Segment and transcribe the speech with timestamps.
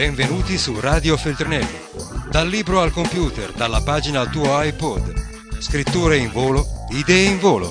[0.00, 1.78] Benvenuti su Radio Feltrinelli.
[2.30, 5.58] Dal libro al computer, dalla pagina al tuo iPod.
[5.58, 7.70] Scritture in volo, idee in volo.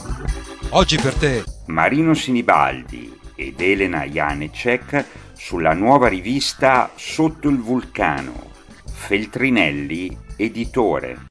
[0.70, 8.52] Oggi per te Marino Sinibaldi ed Elena Janecek sulla nuova rivista Sotto il vulcano.
[8.86, 11.30] Feltrinelli, editore.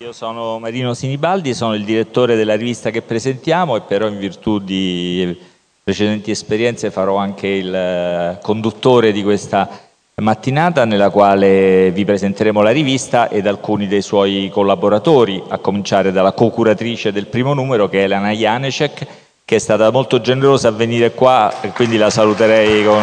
[0.00, 4.60] Io sono Marino Sinibaldi, sono il direttore della rivista che presentiamo e però in virtù
[4.60, 5.36] di
[5.82, 9.68] precedenti esperienze farò anche il eh, conduttore di questa
[10.14, 16.30] mattinata nella quale vi presenteremo la rivista ed alcuni dei suoi collaboratori, a cominciare dalla
[16.30, 19.06] co-curatrice del primo numero che è Elena Janecek,
[19.44, 23.02] che è stata molto generosa a venire qua e quindi la saluterei con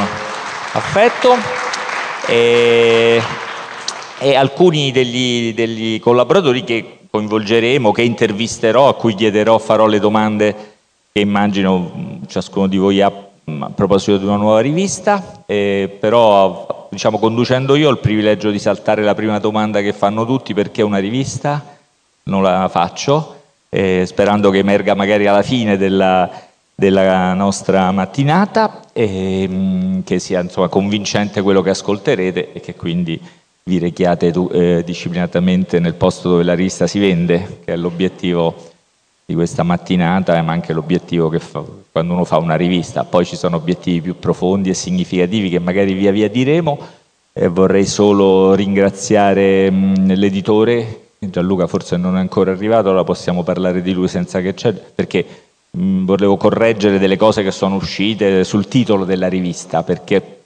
[0.71, 1.35] affetto.
[2.25, 3.21] E
[4.19, 10.73] e alcuni degli, degli collaboratori che coinvolgeremo, che intervisterò, a cui chiederò, farò le domande
[11.11, 13.11] che immagino ciascuno di voi ha
[13.47, 18.57] a proposito di una nuova rivista, eh, però diciamo, conducendo io ho il privilegio di
[18.57, 21.77] saltare la prima domanda che fanno tutti perché una rivista,
[22.23, 26.29] non la faccio, eh, sperando che emerga magari alla fine della,
[26.73, 33.21] della nostra mattinata e che sia insomma, convincente quello che ascolterete e che quindi
[33.67, 38.53] vi rechiate eh, disciplinatamente nel posto dove la rivista si vende, che è l'obiettivo
[39.25, 43.05] di questa mattinata, ma anche l'obiettivo che fa quando uno fa una rivista.
[43.05, 46.77] Poi ci sono obiettivi più profondi e significativi che magari via via diremo.
[47.33, 53.93] E vorrei solo ringraziare l'editore, Gianluca forse non è ancora arrivato, allora possiamo parlare di
[53.93, 55.25] lui senza che c'è, perché
[55.71, 60.41] mh, volevo correggere delle cose che sono uscite sul titolo della rivista, perché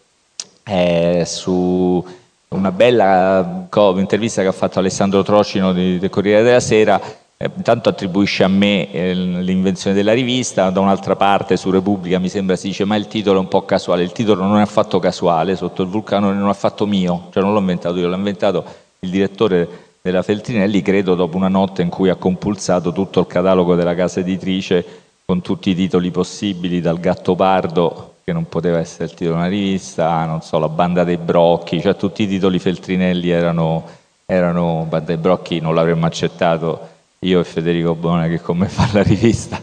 [0.63, 2.01] è su
[2.49, 6.99] una bella intervista che ha fatto Alessandro Trocino del Corriere della Sera,
[7.37, 12.27] eh, intanto attribuisce a me eh, l'invenzione della rivista, da un'altra parte su Repubblica mi
[12.27, 14.99] sembra si dice ma il titolo è un po' casuale, il titolo non è affatto
[14.99, 18.65] casuale, sotto il vulcano non è affatto mio, cioè non l'ho inventato io, l'ha inventato
[18.99, 19.67] il direttore
[20.01, 24.21] della Feltrinelli, credo dopo una notte in cui ha compulsato tutto il catalogo della casa
[24.21, 24.83] editrice
[25.23, 29.41] con tutti i titoli possibili, dal gatto pardo che non poteva essere il titolo di
[29.41, 33.83] una rivista, non so, la banda dei brocchi, cioè tutti i titoli Feltrinelli erano,
[34.25, 36.87] erano banda dei brocchi, non l'avremmo accettato
[37.19, 39.59] io e Federico Bona che con me fa la rivista.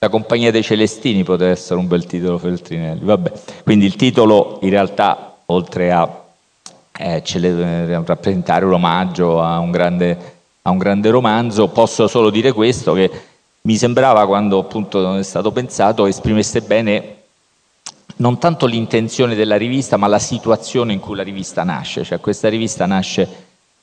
[0.00, 3.32] La compagnia dei Celestini poteva essere un bel titolo Feltrinelli, vabbè.
[3.62, 6.24] Quindi il titolo in realtà, oltre a
[6.98, 7.22] eh,
[8.04, 10.18] rappresentare un omaggio a un, grande,
[10.62, 13.10] a un grande romanzo, posso solo dire questo, che
[13.62, 17.17] mi sembrava quando appunto è stato pensato esprimesse bene
[18.18, 22.04] non tanto l'intenzione della rivista, ma la situazione in cui la rivista nasce.
[22.04, 23.28] Cioè, questa rivista nasce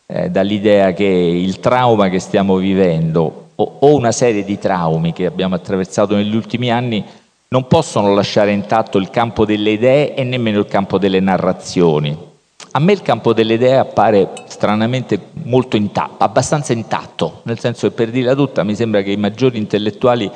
[0.06, 5.26] eh, dall'idea che il trauma che stiamo vivendo o, o una serie di traumi che
[5.26, 7.04] abbiamo attraversato negli ultimi anni
[7.48, 12.34] non possono lasciare intatto il campo delle idee e nemmeno il campo delle narrazioni.
[12.72, 17.94] A me il campo delle idee appare stranamente molto intatto, abbastanza intatto, nel senso che
[17.94, 20.30] per dirla tutta mi sembra che i maggiori intellettuali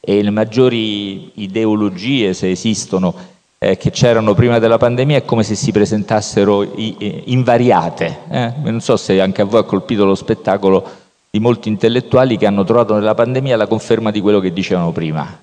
[0.00, 3.14] e le maggiori ideologie, se esistono,
[3.64, 8.18] eh, che c'erano prima della pandemia è come se si presentassero i, invariate.
[8.28, 8.52] Eh?
[8.62, 10.86] Non so se anche a voi ha colpito lo spettacolo
[11.30, 15.40] di molti intellettuali che hanno trovato nella pandemia la conferma di quello che dicevano prima.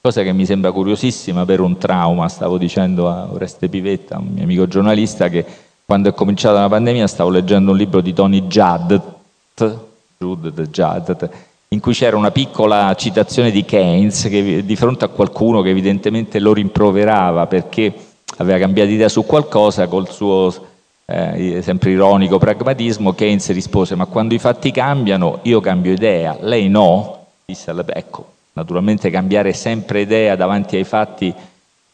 [0.00, 4.44] Cosa che mi sembra curiosissima per un trauma, stavo dicendo a Oreste Pivetta, un mio
[4.44, 5.44] amico giornalista, che
[5.84, 8.94] quando è cominciata la pandemia stavo leggendo un libro di Tony Judd,
[9.54, 11.30] Judd, Judd
[11.70, 16.38] in cui c'era una piccola citazione di Keynes che, di fronte a qualcuno che evidentemente
[16.38, 17.92] lo rimproverava perché
[18.38, 20.52] aveva cambiato idea su qualcosa col suo
[21.04, 26.68] eh, sempre ironico pragmatismo, Keynes rispose ma quando i fatti cambiano io cambio idea, lei
[26.68, 27.26] no?
[27.44, 31.34] Disse alla, ecco, naturalmente cambiare sempre idea davanti ai fatti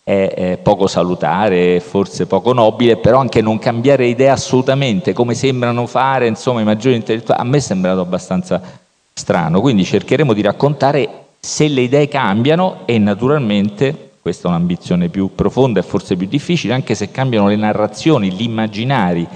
[0.05, 5.87] è, è poco salutare, forse poco nobile, però anche non cambiare idea assolutamente, come sembrano
[5.87, 8.83] fare insomma i maggiori intellettuali, a me è sembrato abbastanza
[9.15, 9.61] strano.
[9.61, 15.81] Quindi cercheremo di raccontare se le idee cambiano e naturalmente, questa è un'ambizione più profonda
[15.81, 19.27] e forse più difficile, anche se cambiano le narrazioni, gli immaginari.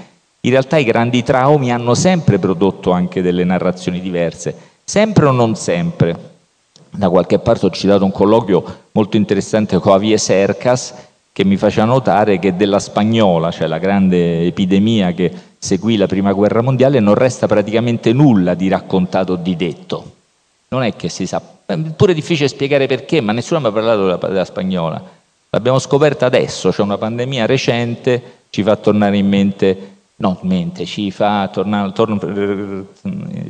[0.41, 5.55] In realtà i grandi traumi hanno sempre prodotto anche delle narrazioni diverse, sempre o non
[5.55, 6.27] sempre.
[6.89, 10.93] Da qualche parte ho citato un colloquio molto interessante con Avie Sercas
[11.31, 16.31] che mi faceva notare che della spagnola, cioè la grande epidemia che seguì la prima
[16.31, 20.15] guerra mondiale, non resta praticamente nulla di raccontato o di detto.
[20.69, 24.05] Non è che si sa, è pure difficile spiegare perché, ma nessuno mi ha parlato
[24.05, 25.03] della, della spagnola.
[25.49, 31.11] L'abbiamo scoperta adesso, c'è una pandemia recente, ci fa tornare in mente, in mente, ci
[31.11, 32.85] fa, tornare, torn,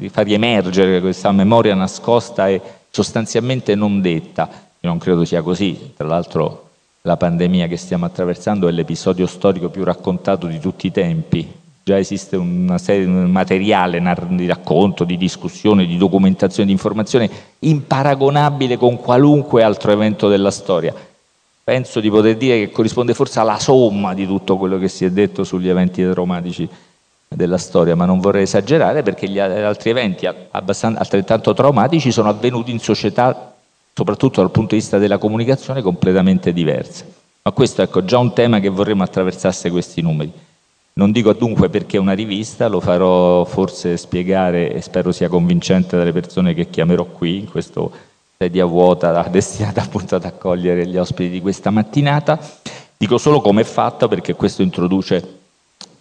[0.09, 4.50] fa riemergere questa memoria nascosta e sostanzialmente non detta.
[4.79, 6.69] Io non credo sia così, tra l'altro
[7.01, 11.58] la pandemia che stiamo attraversando è l'episodio storico più raccontato di tutti i tempi.
[11.89, 14.00] Già esiste una serie di materiale
[14.30, 17.27] di racconto, di discussione, di documentazione, di informazione
[17.57, 20.94] imparagonabile con qualunque altro evento della storia.
[21.63, 25.09] Penso di poter dire che corrisponde forse alla somma di tutto quello che si è
[25.09, 26.69] detto sugli eventi traumatici
[27.27, 32.77] della storia, ma non vorrei esagerare perché gli altri eventi altrettanto traumatici sono avvenuti in
[32.77, 33.56] società
[33.95, 37.12] soprattutto dal punto di vista della comunicazione, completamente diverse.
[37.42, 40.31] Ma questo ecco, già un tema che vorremmo attraversasse questi numeri.
[40.99, 46.11] Non dico dunque perché una rivista, lo farò forse spiegare e spero sia convincente dalle
[46.11, 47.81] persone che chiamerò qui, in questa
[48.37, 52.37] sedia vuota destinata appunto ad accogliere gli ospiti di questa mattinata.
[52.97, 55.37] Dico solo come è fatta perché questo introduce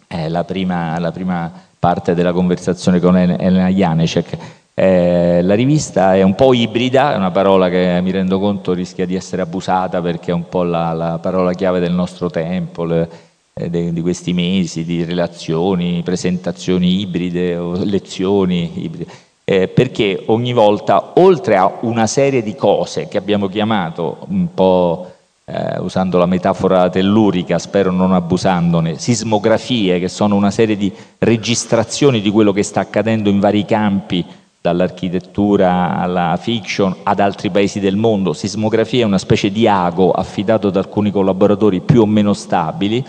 [0.09, 1.49] eh, la, prima, la, prima,
[1.79, 4.37] parte della conversazione con Elena Janecek.
[4.75, 9.07] Eh, la rivista è un po' ibrida, è una parola che mi rendo conto rischia
[9.07, 13.28] di essere abusata perché è un po' la, la parola chiave del nostro tempo, le,
[13.67, 19.11] di questi mesi, di relazioni, presentazioni ibride o lezioni ibride.
[19.45, 25.11] Eh, perché ogni volta, oltre a una serie di cose che abbiamo chiamato un po'
[25.47, 32.21] eh, usando la metafora tellurica, spero non abusandone, sismografie, che sono una serie di registrazioni
[32.21, 34.25] di quello che sta accadendo in vari campi
[34.61, 38.35] dall'architettura alla fiction ad altri paesi del mondo.
[38.35, 43.03] Sismografia è una specie di ago affidato da alcuni collaboratori più o meno stabili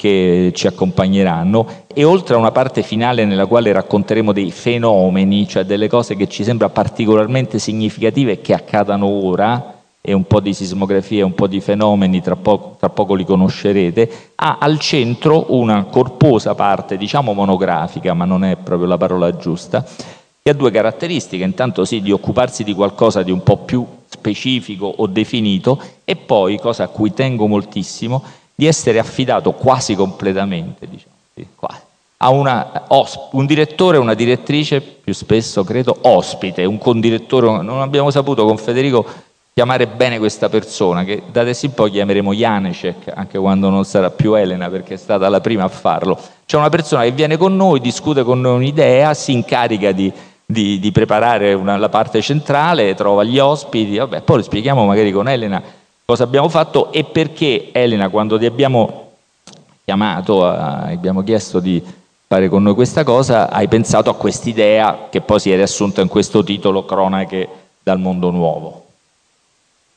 [0.00, 1.66] che ci accompagneranno.
[1.92, 6.26] E oltre a una parte finale nella quale racconteremo dei fenomeni, cioè delle cose che
[6.26, 11.60] ci sembra particolarmente significative che accadano ora, e un po' di sismografia un po' di
[11.60, 18.14] fenomeni, tra poco, tra poco li conoscerete, ha al centro una corposa parte, diciamo monografica,
[18.14, 19.84] ma non è proprio la parola giusta,
[20.42, 24.90] che ha due caratteristiche, intanto sì di occuparsi di qualcosa di un po' più specifico
[24.96, 28.24] o definito e poi, cosa a cui tengo moltissimo,
[28.60, 31.14] di essere affidato quasi completamente, diciamo,
[31.54, 31.80] quasi,
[32.18, 32.84] a una,
[33.30, 38.58] un direttore e una direttrice, più spesso credo ospite, un condirettore, non abbiamo saputo con
[38.58, 39.06] Federico
[39.54, 44.10] chiamare bene questa persona, che da adesso in poi chiameremo Janecek, anche quando non sarà
[44.10, 46.20] più Elena, perché è stata la prima a farlo.
[46.44, 50.12] C'è una persona che viene con noi, discute con noi un'idea, si incarica di
[50.44, 55.28] di, di preparare una, la parte centrale, trova gli ospiti, vabbè, poi spieghiamo magari con
[55.28, 55.62] Elena
[56.10, 59.12] cosa abbiamo fatto e perché Elena quando ti abbiamo
[59.84, 61.80] chiamato, abbiamo chiesto di
[62.26, 66.08] fare con noi questa cosa, hai pensato a quest'idea che poi si è riassunta in
[66.08, 67.48] questo titolo Cronache
[67.80, 68.86] dal mondo nuovo.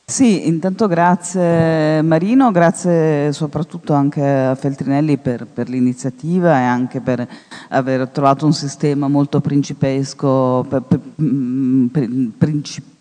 [0.04, 7.26] Sì, intanto grazie Marino, grazie soprattutto anche a Feltrinelli per, per l'iniziativa e anche per
[7.70, 12.93] aver trovato un sistema molto principesco, per, per, mm, princip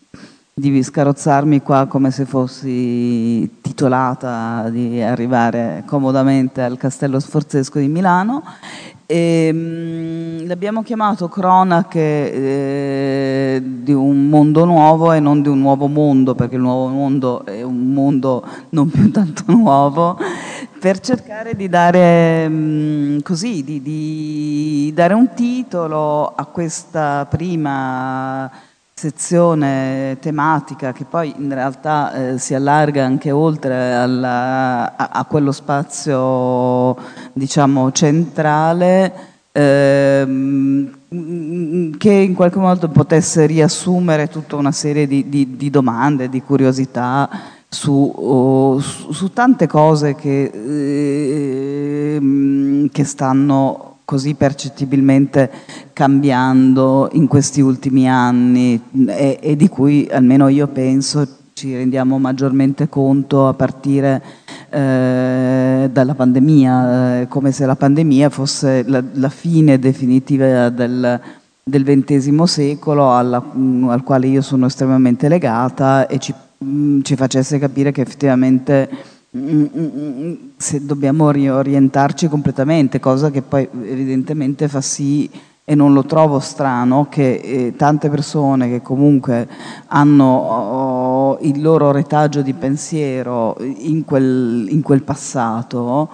[0.56, 8.44] di scarozzarmi qua come se fossi titolata di arrivare comodamente al Castello Sforzesco di Milano.
[9.08, 15.88] E, mh, l'abbiamo chiamato cronache eh, di un mondo nuovo e non di un nuovo
[15.88, 20.20] mondo, perché il nuovo mondo è un mondo non più tanto nuovo,
[20.80, 28.72] per cercare di dare, mh, così, di, di dare un titolo a questa prima
[29.04, 35.52] sezione tematica che poi in realtà eh, si allarga anche oltre alla, a, a, quello
[35.52, 36.96] spazio
[37.34, 39.14] diciamo centrale
[39.52, 40.90] ehm,
[41.98, 47.30] che in qualche modo potesse riassumere tutta una serie di, di, di domande, di curiosità
[47.68, 50.50] su, oh, su, su, tante cose che,
[52.16, 52.22] eh,
[52.90, 55.50] che stanno così percettibilmente
[55.94, 62.90] cambiando in questi ultimi anni e, e, di cui almeno io penso ci rendiamo maggiormente
[62.90, 64.22] conto a partire
[64.70, 71.20] eh, dalla pandemia, eh, come se la pandemia fosse la, la fine definitiva del,
[71.64, 73.38] del XX secolo alla,
[73.88, 76.34] al quale io sono estremamente legata e ci,
[77.04, 78.90] ci facesse capire che effettivamente
[80.58, 85.28] se dobbiamo riorientarci completamente, cosa che poi evidentemente fa sì
[85.66, 89.48] e non lo trovo strano che eh, tante persone che comunque
[89.88, 96.10] hanno oh, il loro retaggio di pensiero in quel, in quel passato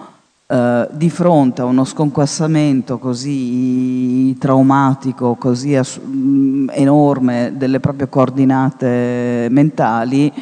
[0.46, 5.78] eh, di fronte a uno sconquassamento così traumatico, così
[6.70, 10.32] enorme delle proprie coordinate mentali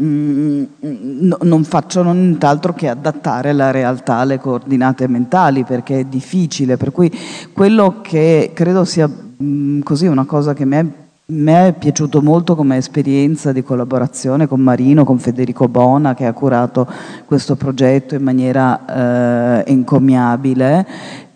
[0.00, 6.78] Mm, no, non facciano nient'altro che adattare la realtà alle coordinate mentali perché è difficile,
[6.78, 7.12] per cui
[7.52, 10.86] quello che credo sia mh, mm, così una cosa che mi è
[11.30, 16.32] me è piaciuto molto come esperienza di collaborazione con Marino, con Federico Bona che ha
[16.32, 16.86] curato
[17.26, 20.86] questo progetto in maniera eh, encomiabile.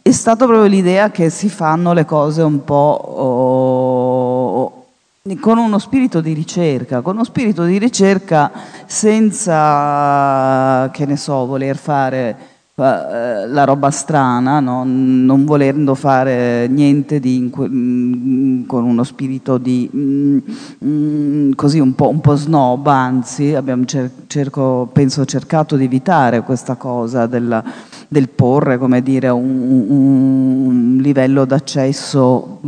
[0.03, 3.94] È stata proprio l'idea che si fanno le cose un po' oh,
[5.41, 8.53] con uno spirito di ricerca, con uno spirito di ricerca
[8.85, 9.51] senza,
[10.93, 14.83] che ne so, voler fare la roba strana, no?
[14.85, 20.39] non volendo fare niente di, mm, con uno spirito di mm,
[20.85, 26.43] mm, così un po', un po', snob, anzi abbiamo cer cerco, penso cercato di evitare
[26.43, 27.63] questa cosa della,
[28.09, 32.59] del porre come dire, un, un livello d'accesso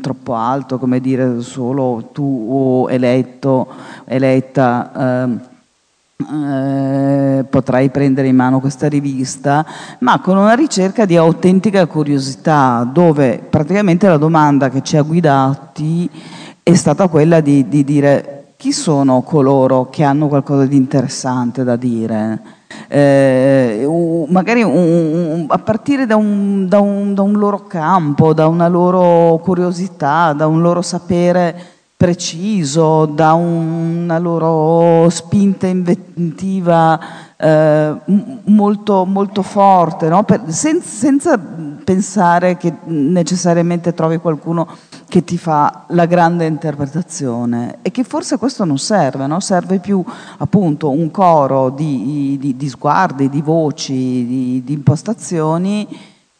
[0.00, 3.66] troppo alto, come dire solo tu eletto,
[4.04, 5.24] eletta.
[5.24, 5.56] Eh,
[6.20, 9.64] eh, potrai prendere in mano questa rivista,
[10.00, 16.10] ma con una ricerca di autentica curiosità, dove praticamente la domanda che ci ha guidati
[16.60, 21.76] è stata quella di, di dire chi sono coloro che hanno qualcosa di interessante da
[21.76, 22.40] dire.
[22.88, 23.86] Eh,
[24.28, 29.38] magari un, un, a partire da un, da, da un loro campo, da una loro
[29.38, 37.00] curiosità, da un loro sapere preciso, da una loro spinta inventiva
[37.36, 37.96] eh,
[38.44, 40.22] molto, molto forte, no?
[40.22, 44.68] per, sen, senza pensare che necessariamente trovi qualcuno
[45.08, 49.40] che ti fa la grande interpretazione e che forse questo non serve, no?
[49.40, 50.00] serve più
[50.36, 55.88] appunto un coro di, di, di sguardi, di voci, di, di impostazioni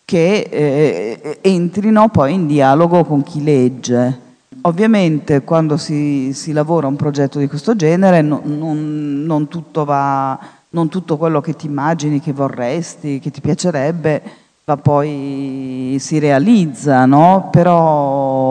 [0.04, 4.26] che eh, entrino poi in dialogo con chi legge.
[4.62, 10.38] Ovviamente quando si, si, lavora un progetto di questo genere non, non, non, tutto va,
[10.70, 14.20] non tutto quello che ti immagini, che vorresti, che ti piacerebbe,
[14.64, 17.48] va poi si realizza, no?
[17.52, 18.48] però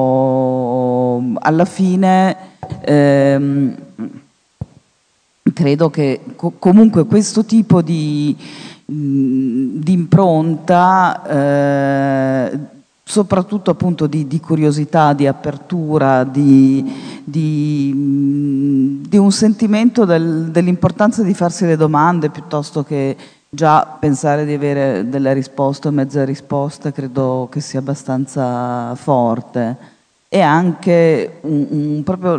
[1.40, 2.38] alla fine
[2.82, 3.76] ehm,
[5.54, 8.36] credo che co comunque questo tipo di,
[8.86, 12.60] di impronta eh,
[13.08, 16.84] soprattutto appunto di, di, curiosità, di apertura, di,
[17.24, 23.16] di, di un sentimento del, dell'importanza di farsi le domande piuttosto che
[23.48, 29.96] già pensare di avere delle risposte o mezze risposte, credo che sia abbastanza forte.
[30.28, 32.34] E anche un, un, proprio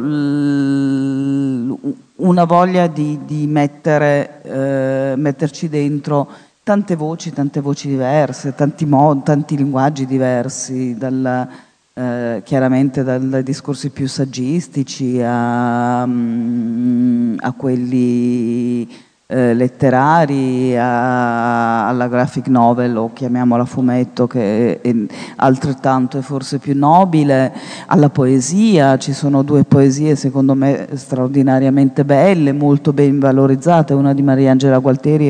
[2.17, 6.29] una voglia di, mettere, eh, metterci dentro
[6.69, 11.49] tante voci, tante voci diverse, tanti, modi, tanti linguaggi diversi, dal,
[11.95, 18.87] eh, chiaramente dai discorsi più saggistici a, mm, a quelli
[19.31, 24.95] eh, letterari a, alla graphic novel o chiamiamola fumetto che è, è
[25.37, 27.53] altrettanto e forse più nobile,
[27.89, 34.23] alla poesia, ci sono due poesie secondo me straordinariamente belle, molto ben valorizzate, una di
[34.23, 35.29] Mariangela Gualteri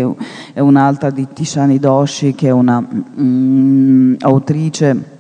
[0.55, 5.17] e un'altra di Tishani Doshi che è una mm, autrice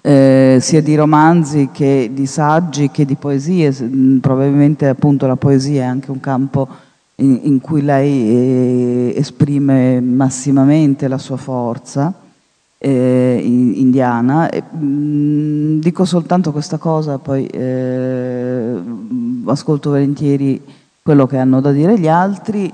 [0.00, 3.72] eh, sia di romanzi che di saggi che di poesie,
[4.20, 11.18] probabilmente appunto la poesia è anche un campo in, cui lei eh, esprime massimamente la
[11.18, 12.12] sua forza
[12.78, 14.48] eh, indiana.
[14.48, 18.74] E, mh, mm, dico soltanto questa cosa, poi eh,
[19.46, 20.60] ascolto volentieri
[21.02, 22.72] quello che hanno da dire gli altri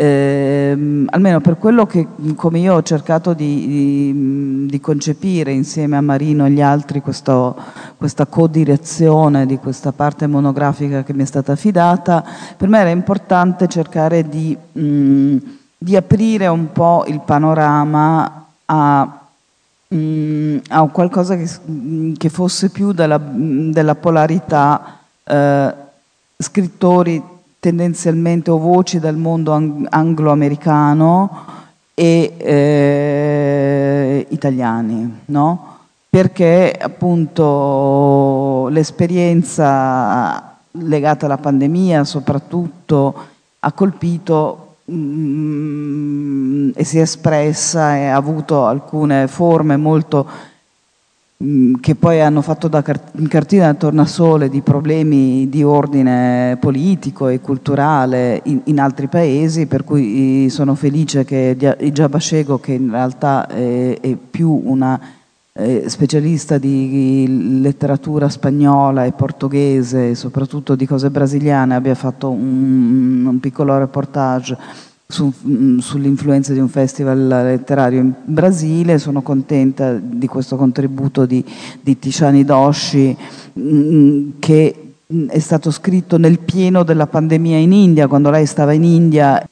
[0.00, 6.00] eh, almeno per quello che come io ho cercato di, di, di concepire insieme a
[6.00, 7.56] Marino e gli altri questo,
[7.96, 12.24] questa codirezione di questa parte monografica che mi è stata affidata,
[12.56, 15.36] per me era importante cercare di, mh,
[15.76, 19.00] di aprire un po' il panorama a,
[20.68, 21.50] a qualcosa che,
[22.16, 25.74] che, fosse più della, della polarità eh,
[26.36, 27.36] scrittori
[27.68, 29.52] tendenzialmente o voci dal mondo
[29.90, 31.44] anglo-americano
[31.92, 35.76] e eh, italiani, no?
[36.08, 43.26] perché appunto l'esperienza legata alla pandemia soprattutto
[43.58, 50.26] ha colpito mm, e si è espressa e ha avuto alcune forme molto
[51.80, 58.40] che poi hanno fatto da cartina da tornasole di problemi di ordine politico e culturale
[58.46, 61.56] in, in altri paesi, per cui sono felice che
[61.92, 65.00] Giabascego, che in realtà è, è più una
[65.52, 73.38] eh, specialista di letteratura spagnola e portoghese, soprattutto di cose brasiliane, abbia fatto un, un
[73.38, 74.58] piccolo reportage
[75.10, 81.42] su, mm, sull'influenza di un festival letterario in Brasile, sono contenta di questo contributo di,
[81.80, 83.16] di Tishani Doshi
[83.58, 88.74] mm, che mm, è stato scritto nel pieno della pandemia in India, quando lei stava
[88.74, 89.42] in India.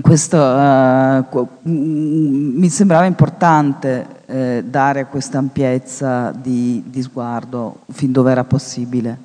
[0.00, 8.44] Questo uh, mi sembrava importante eh, dare questa ampiezza di, di sguardo fin dove era
[8.44, 9.16] possibile.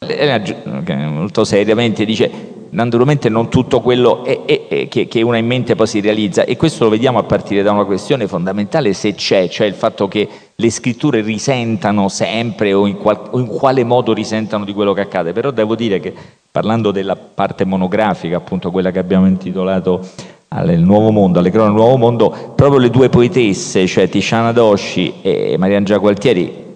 [0.00, 5.46] Molto seriamente dice naturalmente non tutto quello è, è, è, che, che uno ha in
[5.46, 6.44] mente poi si realizza.
[6.44, 10.08] E questo lo vediamo a partire da una questione fondamentale se c'è, cioè il fatto
[10.08, 14.92] che le scritture risentano sempre o in, qual, o in quale modo risentano di quello
[14.92, 16.12] che accade, però devo dire che
[16.50, 20.00] parlando della parte monografica, appunto quella che abbiamo intitolato
[20.48, 25.14] al Nuovo Mondo, alle cronache del Nuovo Mondo, proprio le due poetesse, cioè Tisciana Dosci
[25.22, 26.66] e Mariangela Gualtieri,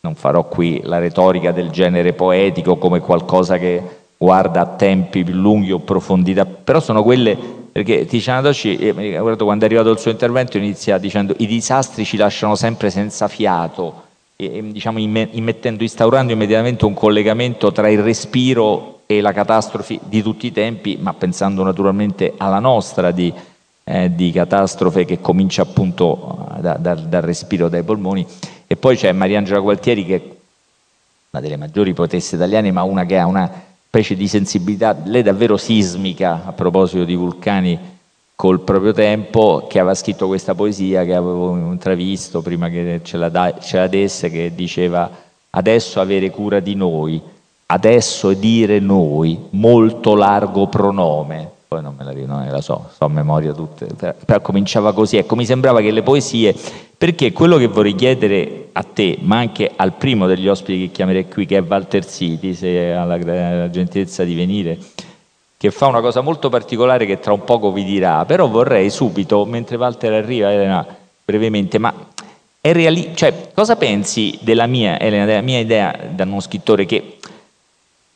[0.00, 5.34] non farò qui la retorica del genere poetico come qualcosa che guarda a tempi più
[5.34, 7.38] lunghi o profondità, però sono quelle,
[7.70, 12.16] perché Tiziana Docci, eh, quando è arrivato il suo intervento inizia dicendo i disastri ci
[12.16, 19.20] lasciano sempre senza fiato, e, diciamo, immettendo, instaurando immediatamente un collegamento tra il respiro e
[19.20, 23.32] la catastrofe di tutti i tempi, ma pensando naturalmente alla nostra di,
[23.84, 28.26] eh, di catastrofe che comincia appunto da, da, dal respiro dai polmoni.
[28.66, 30.22] E poi c'è Mariangela Gualtieri che è
[31.30, 35.56] una delle maggiori poetesse italiane, ma una che ha una specie di sensibilità, lei davvero
[35.56, 37.78] sismica a proposito di vulcani
[38.34, 43.30] col proprio tempo, che aveva scritto questa poesia che avevo intravisto prima che ce la,
[43.30, 45.10] da, ce la desse, che diceva
[45.50, 47.20] adesso avere cura di noi,
[47.66, 53.08] adesso dire noi, molto largo pronome, poi non me la, non la so, so a
[53.08, 56.54] memoria tutte, però cominciava così, ecco mi sembrava che le poesie
[56.98, 61.28] perché quello che vorrei chiedere a te, ma anche al primo degli ospiti che chiamerei
[61.28, 64.76] qui, che è Walter Siti, se ha la, la gentilezza di venire,
[65.56, 69.44] che fa una cosa molto particolare che tra un poco vi dirà, però vorrei subito,
[69.44, 70.84] mentre Walter arriva, Elena,
[71.24, 71.94] brevemente, ma
[72.60, 77.18] reali- cioè, cosa pensi della mia, Elena, della mia idea da uno scrittore che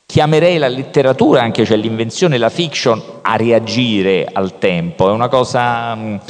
[0.06, 5.94] chiamerei la letteratura, anche cioè l'invenzione, la fiction, a reagire al tempo, è una cosa...
[5.94, 6.20] Mh,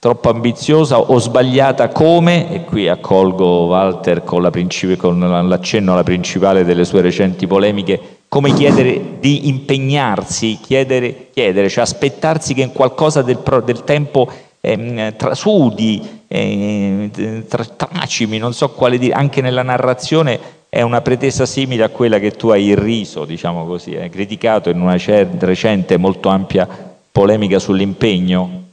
[0.00, 4.50] troppo ambiziosa o sbagliata come, e qui accolgo Walter con, la
[4.96, 11.82] con l'accenno alla principale delle sue recenti polemiche, come chiedere di impegnarsi, chiedere, chiedere cioè
[11.82, 14.30] aspettarsi che in qualcosa del, del tempo
[14.60, 17.44] eh, trasudi, eh,
[17.76, 22.32] tracimi, non so quale dire, anche nella narrazione è una pretesa simile a quella che
[22.32, 26.68] tu hai irriso, diciamo così, eh, criticato in una recente molto ampia
[27.10, 28.66] polemica sull'impegno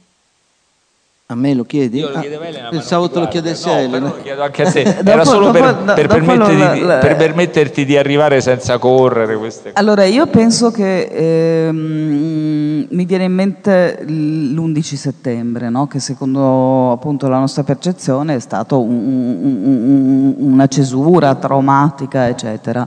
[1.28, 1.98] a me lo chiedi?
[1.98, 2.68] Io lo chiedevo a Elena.
[2.68, 4.06] Pensavo te lo chiedessi a Elena.
[4.06, 4.82] lo chiedo anche a te.
[5.04, 9.36] Era solo per, per, permetterti, la, la, per, permetterti, di arrivare senza correre.
[9.36, 9.74] Queste cose.
[9.74, 15.88] Allora, io penso che ehm, mi viene in mente l'11 settembre, no?
[15.88, 22.86] che secondo appunto la nostra percezione è stato un, un, un, una cesura traumatica, eccetera.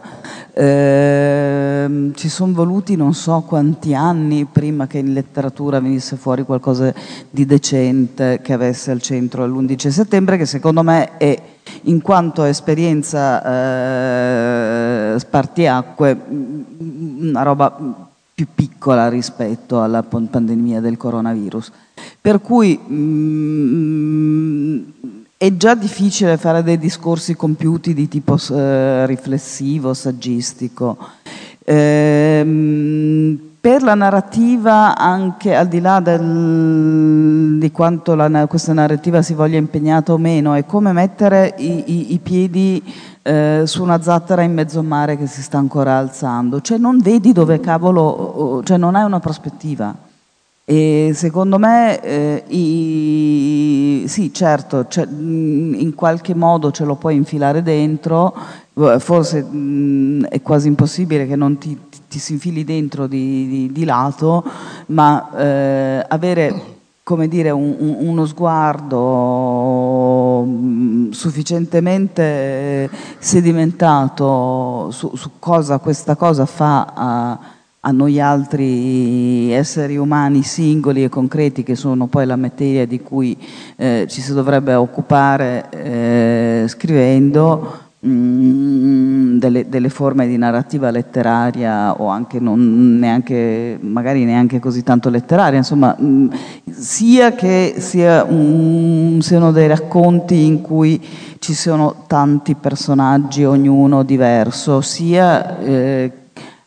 [0.54, 6.94] Eh, ci sono voluti non so quanti anni prima che in letteratura venisse fuori qualcosa
[7.30, 11.42] di decente che avesse al centro l'11 settembre, che secondo me è
[11.84, 13.44] in quanto esperienza
[15.16, 17.76] eh, spartiacque una roba
[18.34, 21.72] più piccola rispetto alla pandemia del coronavirus.
[22.22, 24.80] Per cui mh, mm,
[25.36, 30.98] è già difficile fare dei discorsi compiuti di tipo eh, riflessivo, saggistico.
[31.72, 39.36] Ehm, per la narrativa, anche al di là del, di quanto la, questa narrativa si
[39.36, 42.82] voglia impegnata o meno, è come mettere i, i, i piedi
[43.22, 46.60] eh, su una zattera in mezzo mare che si sta ancora alzando.
[46.60, 49.94] Cioè non vedi dove cavolo, cioè non hai una prospettiva.
[50.66, 57.64] E secondo me, eh, i, sì, certo, cioè, in qualche modo ce lo puoi infilare
[57.64, 58.36] dentro,
[59.00, 63.86] forse mh, è quasi impossibile che non ti, ti si infili dentro di, di, di
[63.86, 64.44] lato,
[64.88, 68.88] ma eh, avere come dire, un, uno sguardo
[71.10, 77.40] sufficientemente sedimentato su, su cosa questa cosa fa a
[77.82, 83.38] a noi altri esseri umani singoli e concreti che sono poi la materia di cui
[83.78, 92.08] eh, ci si dovrebbe occupare eh, scrivendo mm, delle, delle, forme di narrativa letteraria o
[92.08, 96.28] anche non neanche, magari neanche così tanto letteraria, insomma, mh, mm,
[96.70, 101.02] sia che sia un, siano dei racconti in cui
[101.40, 106.12] ci sono tanti personaggi, ognuno diverso, sia eh,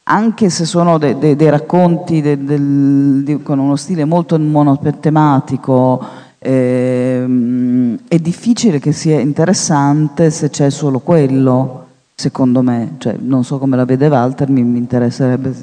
[0.05, 6.05] anche se sono de, de, dei racconti de, con uno stile molto monotematico,
[6.43, 12.97] eh, è difficile che sia interessante se c'è solo quello, secondo me.
[12.99, 15.55] Cioè, non so come la vede Walter, mi, mi interesserebbe.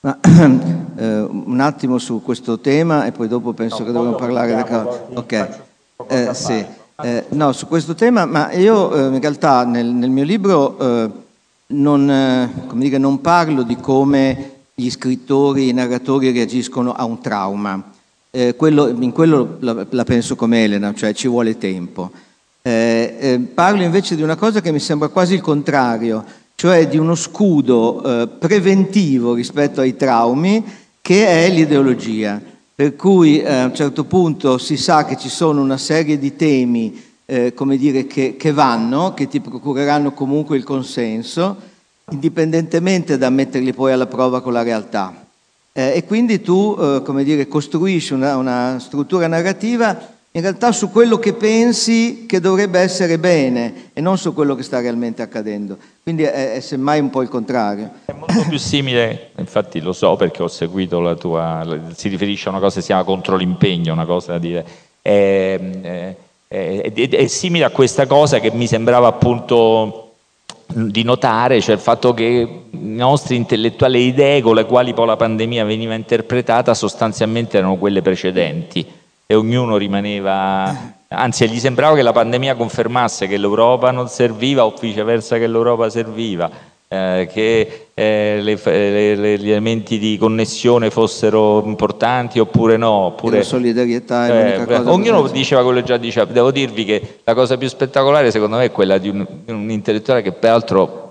[0.00, 0.18] Ma,
[0.96, 5.04] eh, un attimo su questo tema e poi dopo penso no, che dovremmo parlare cosa.
[5.14, 5.48] Ok,
[6.08, 6.64] eh, sì.
[7.02, 11.10] Eh, no, su questo tema, ma io eh, in realtà nel, nel mio libro eh,
[11.68, 17.91] non, eh, dire, non, parlo di come gli scrittori, i narratori reagiscono a un trauma.
[18.34, 22.10] Eh, quello, in quello la, la, penso come Elena, cioè ci vuole tempo.
[22.62, 26.96] Eh, eh, parlo invece di una cosa che mi sembra quasi il contrario, cioè di
[26.96, 30.64] uno scudo eh, preventivo rispetto ai traumi
[31.02, 32.40] che è l'ideologia.
[32.74, 36.34] Per cui eh, a un certo punto si sa che ci sono una serie di
[36.34, 41.56] temi eh, come dire, che, che, vanno, che ti procureranno comunque il consenso,
[42.10, 45.21] indipendentemente da metterli poi alla prova con la realtà.
[45.72, 50.90] Eh, e quindi tu, eh, come dire, costruisci una, una struttura narrativa in realtà su
[50.90, 55.76] quello che pensi che dovrebbe essere bene e non su quello che sta realmente accadendo.
[56.02, 57.90] Quindi è, è, semmai un po' il contrario.
[58.06, 62.52] È molto più simile, infatti lo so perché ho seguito la tua, si riferisce a
[62.52, 64.66] una cosa che si chiama contro l'impegno, una cosa da dire.
[65.02, 66.16] È, è,
[66.48, 70.01] è, è simile a questa cosa che mi sembrava appunto
[70.74, 72.24] di notare, cioè il fatto che
[72.70, 77.76] i nostri intellettuali, le idee con le quali poi la pandemia veniva interpretata sostanzialmente erano
[77.76, 78.84] quelle precedenti
[79.26, 84.74] e ognuno rimaneva, anzi gli sembrava che la pandemia confermasse che l'Europa non serviva o
[84.78, 86.70] viceversa che l'Europa serviva
[87.30, 88.58] che eh, le,
[89.16, 92.90] le, gli elementi di connessione fossero importanti oppure no.
[92.90, 96.30] Oppure, la solidarietà è eh, cosa Ognuno diceva quello che già diceva.
[96.30, 100.22] Devo dirvi che la cosa più spettacolare secondo me è quella di un, un intellettuale
[100.22, 101.02] che peraltro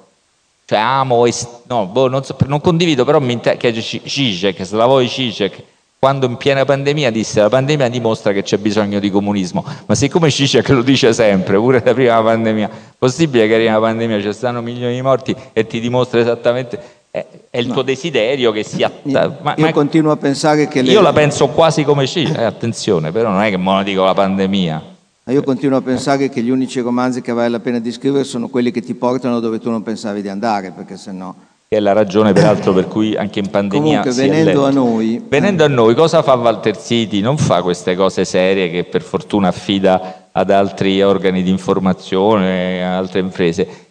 [0.65, 1.25] cioè, amo,
[1.67, 5.61] no, boh, non, so, non, condivido, però mi inter- che è Zizek, Slavoj Zizek,
[6.03, 10.31] quando in piena pandemia disse la pandemia dimostra che c'è bisogno di comunismo, ma siccome
[10.31, 14.63] Cicek lo dice sempre, pure la prima pandemia, possibile che arrivi una pandemia, ci stanno
[14.63, 16.79] milioni di morti e ti dimostra esattamente
[17.11, 17.73] è, è il no.
[17.73, 18.91] tuo desiderio che sia.
[19.03, 20.81] Io, ma, io ma, continuo a pensare che.
[20.81, 20.91] Le...
[20.91, 24.03] Io la penso quasi come Cicek, eh, attenzione, però non è che me lo dico
[24.03, 24.83] la pandemia.
[25.25, 28.47] Io continuo a pensare che gli unici romanzi che vale la pena di scrivere sono
[28.47, 31.79] quelli che ti portano dove tu non pensavi di andare, perché se no che è
[31.79, 35.95] la ragione peraltro per cui anche in pandemia Comunque, venendo a noi venendo a noi
[35.95, 37.21] cosa fa Walter City?
[37.21, 42.97] non fa queste cose serie che per fortuna affida ad altri organi di informazione a
[42.97, 43.85] altre imprese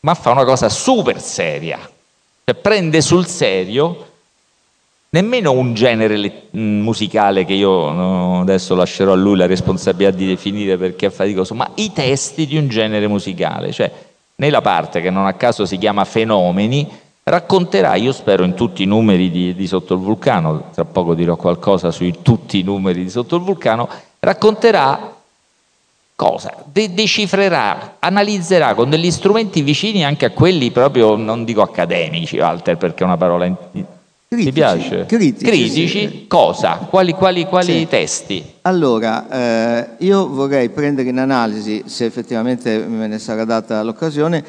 [0.00, 1.78] ma fa una cosa super seria.
[1.78, 4.06] Cioè prende sul serio
[5.10, 10.76] nemmeno un genere musicale che io no, adesso lascerò a lui la responsabilità di definire
[10.76, 13.70] perché è faticoso ma i testi di un genere musicale.
[13.70, 13.88] Cioè
[14.34, 18.86] nella parte che non a caso si chiama fenomeni racconterà, io spero in tutti i
[18.86, 23.10] numeri di, di Sotto il Vulcano, tra poco dirò qualcosa sui tutti i numeri di
[23.10, 25.14] Sotto il Vulcano, racconterà
[26.16, 26.52] cosa?
[26.64, 32.76] De- decifrerà, analizzerà con degli strumenti vicini anche a quelli proprio, non dico accademici, Walter,
[32.76, 33.44] perché è una parola...
[33.44, 33.56] In...
[34.30, 35.06] Critici, Ti piace?
[35.06, 36.86] Critici, critici cosa?
[36.88, 37.86] Quali, quali, quali sì.
[37.88, 38.44] testi?
[38.60, 44.44] Allora, eh, io vorrei prendere in analisi, se effettivamente me ne sarà data l'occasione,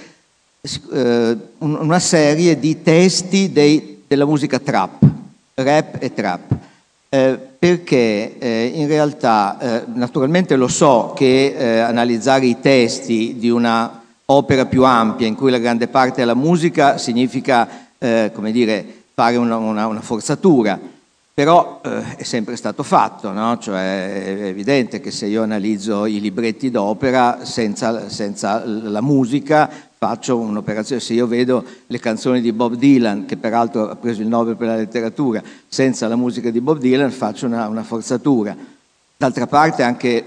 [0.63, 5.04] eh, una serie di testi dei, della musica trap,
[5.56, 6.56] rap e trap.
[7.10, 13.50] Eh, perché eh, in realtà eh, naturalmente lo so che eh, analizzare i testi di
[13.50, 18.52] una opera più ampia in cui la grande parte è la musica significa eh, come
[18.52, 20.80] dire, fare una, una, una forzatura,
[21.34, 23.58] però eh, è sempre stato fatto, no?
[23.58, 30.36] cioè, è evidente che se io analizzo i libretti d'opera senza, senza la musica faccio
[30.36, 34.56] un'operazione, se io vedo le canzoni di Bob Dylan, che peraltro ha preso il Nobel
[34.56, 38.58] per la letteratura, senza la musica di Bob Dylan faccio una, una forzatura.
[39.16, 40.26] D'altra parte anche,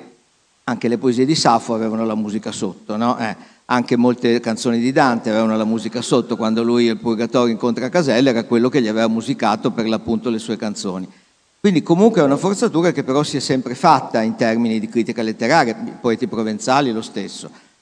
[0.63, 3.19] anche, le poesie di Saffo avevano la musica sotto, no?
[3.19, 3.35] eh,
[3.65, 8.31] anche molte canzoni di Dante avevano la musica sotto, quando lui il Purgatorio incontra Casella
[8.31, 11.11] era quello che gli aveva musicato per l'appunto le sue canzoni.
[11.59, 15.23] Quindi comunque è una forzatura che però si è sempre fatta in termini di critica
[15.23, 17.73] letteraria, i poeti provenzali lo stesso.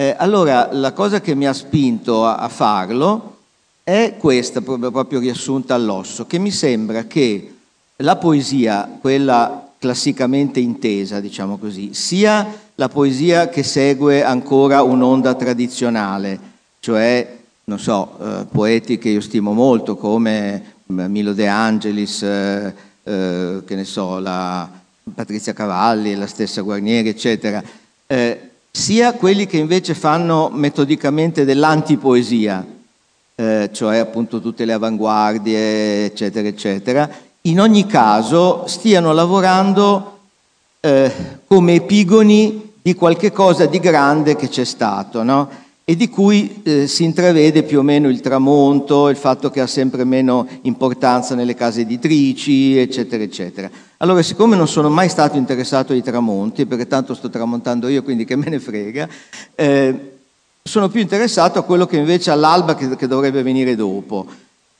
[0.00, 3.36] Eh, allora, la cosa che mi ha spinto a, a farlo
[3.82, 7.54] è questa, proprio, proprio riassunta all'osso, che mi sembra che
[7.96, 16.40] la poesia, quella classicamente intesa, diciamo così, sia la poesia che segue ancora un'onda tradizionale,
[16.80, 23.62] cioè, non so, eh, poeti che io stimo molto come Milo De Angelis, eh, eh,
[23.66, 24.66] che ne so, la
[25.14, 27.62] Patrizia Cavalli, la stessa Guarnieri, eccetera,
[28.06, 32.64] eh, sia quelli che invece fanno metodicamente dell'antipoesia,
[33.34, 37.10] eh, cioè appunto tutte le avanguardie, eccetera, eccetera,
[37.42, 40.18] in ogni caso stiano lavorando
[40.80, 41.12] eh,
[41.46, 45.48] come epigoni di qualche cosa di grande che c'è stato, no?
[45.90, 49.66] E di cui eh, si intravede più o meno il tramonto, il fatto che ha
[49.66, 53.68] sempre meno importanza nelle case editrici, eccetera, eccetera.
[53.96, 58.24] Allora, siccome non sono mai stato interessato ai tramonti, perché tanto sto tramontando io, quindi
[58.24, 59.08] che me ne frega,
[59.56, 60.18] eh,
[60.62, 64.26] sono più interessato a quello che invece all'alba che, che dovrebbe venire dopo.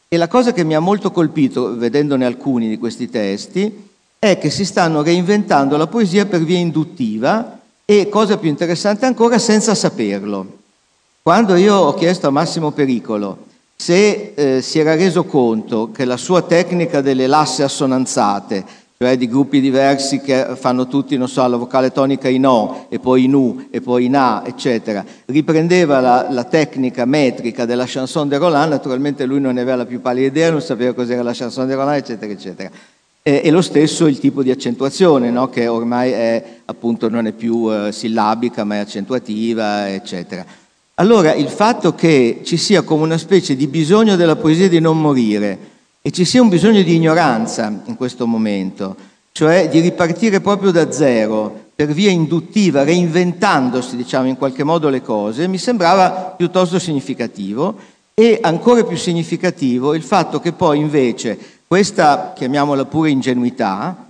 [0.07, 4.49] E la cosa che mi ha molto colpito, vedendone alcuni di questi testi, è che
[4.49, 10.59] si stanno reinventando la poesia per via induttiva e, cosa più interessante ancora, senza saperlo.
[11.23, 16.17] Quando io ho chiesto a Massimo Pericolo se eh, si era reso conto che la
[16.17, 18.65] sua tecnica delle lasse assonanzate,
[18.97, 22.99] cioè di gruppi diversi che fanno tutti, non so, la vocale tonica in O e
[23.01, 28.27] poi in U e poi in A, eccetera, riprendeva la, la tecnica metrica della chanson
[28.27, 31.35] de Roland, naturalmente lui non ne aveva la più pallida idea, non sapeva cos'era la
[31.35, 32.71] chanson de Roland, eccetera, eccetera.
[33.23, 35.51] E, e lo stesso il tipo di accentuazione, no?
[35.51, 40.60] che ormai è, appunto, non è più eh, sillabica ma è accentuativa, eccetera.
[41.01, 45.01] Allora il fatto che ci sia come una specie di bisogno della poesia di non
[45.01, 45.59] morire
[46.03, 48.95] e ci sia un bisogno di ignoranza in questo momento,
[49.33, 55.01] cioè di ripartire proprio da zero per via induttiva, reinventandosi diciamo in qualche modo le
[55.01, 57.77] cose, mi sembrava piuttosto significativo.
[58.13, 64.10] E ancora più significativo il fatto che poi invece questa, chiamiamola pure ingenuità,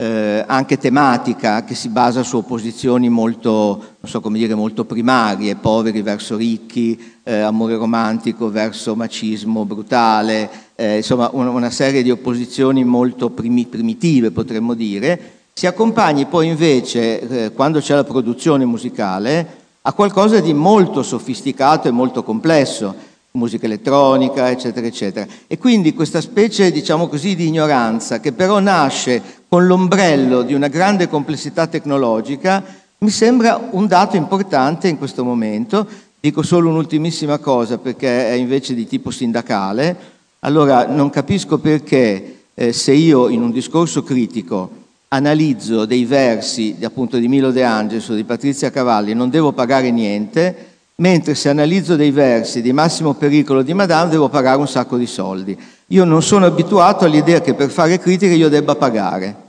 [0.00, 6.38] eh, anche tematica che si basa su opposizioni molto, so dire, molto primarie, poveri verso
[6.38, 13.28] ricchi, eh, amore romantico verso macismo brutale, eh, insomma una, una, serie di opposizioni molto
[13.28, 19.92] primi, primitive potremmo dire, si accompagni poi invece, eh, quando c'è la produzione musicale, a
[19.92, 25.26] qualcosa di molto sofisticato e molto complesso musica elettronica, eccetera, eccetera.
[25.46, 30.68] E quindi questa specie, diciamo così, di ignoranza, che però nasce con l'ombrello di una
[30.68, 32.62] grande complessità tecnologica,
[32.98, 35.86] mi sembra un dato importante in questo momento.
[36.20, 39.96] Dico solo un'ultimissima cosa perché è invece di tipo sindacale.
[40.40, 47.16] Allora, non capisco perché eh, se io in un discorso critico analizzo dei versi appunto
[47.16, 50.69] di Milo De Angelis o di Patrizia Cavalli non devo pagare niente,
[51.00, 55.06] mentre se analizzo dei versi di Massimo Pericolo di Madame devo pagare un sacco di
[55.06, 55.58] soldi.
[55.88, 59.48] Io non sono abituato all'idea che per fare critiche io debba pagare.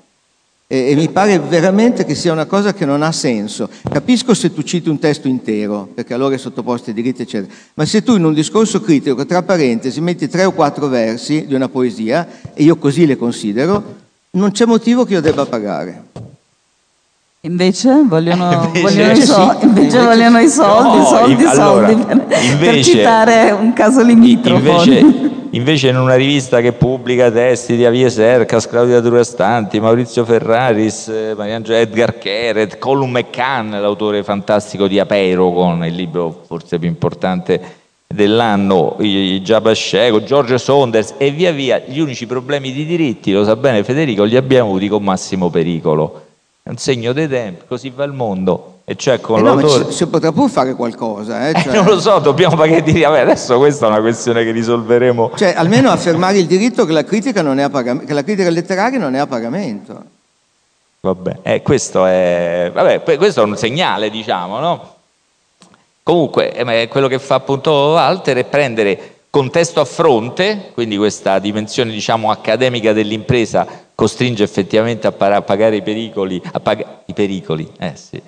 [0.67, 3.69] E, e, mi pare veramente che sia una cosa che non ha senso.
[3.91, 7.85] Capisco se tu citi un testo intero, perché allora è sottoposto ai diritti, eccetera, ma
[7.85, 11.67] se tu in un discorso critico, tra parentesi, metti tre o quattro versi di una
[11.67, 13.95] poesia, e io così le considero,
[14.31, 16.31] non c'è motivo che io debba pagare.
[17.43, 21.88] Invece vogliono, invece, vogliono, i, so- sì, invece invece vogliono i soldi, no, soldi, allora,
[21.88, 24.84] soldi, per, invece, per citare un caso limitrofo.
[25.54, 31.36] Invece, in una rivista che pubblica testi di Avie Sercas, Claudia Durastanti, Maurizio Ferraris, eh,
[31.36, 37.60] Edgar Keret, Colum McCann, l'autore fantastico di Apero, con il libro forse più importante
[38.06, 43.56] dell'anno, Jabba Shego, Giorgio Saunders e via via, gli unici problemi di diritti, lo sa
[43.56, 46.30] bene Federico, li abbiamo avuti con massimo pericolo
[46.63, 48.80] è un segno dei tempi, così va il mondo.
[48.86, 51.47] E cioè con eh no, si potrà pure fare qualcosa.
[51.47, 51.54] Eh?
[51.62, 51.74] Cioè...
[51.74, 55.32] Eh, non lo so, dobbiamo pagare dire, vabbè, adesso questa è una questione che risolveremo.
[55.36, 58.50] Cioè, almeno affermare il diritto che la critica, non è a pagamento, che la critica
[58.50, 60.04] letteraria non è a pagamento.
[61.00, 62.69] Vabbè, eh, questo, è...
[62.71, 64.95] Vabbè, questo è un segnale, diciamo, no?
[66.04, 71.91] Comunque, eh, quello che fa appunto Walter è prendere contesto a fronte, quindi questa dimensione
[71.91, 73.65] diciamo accademica dell'impresa
[73.96, 78.22] costringe effettivamente a, pagare i pericoli, pag- i, pericoli eh sì,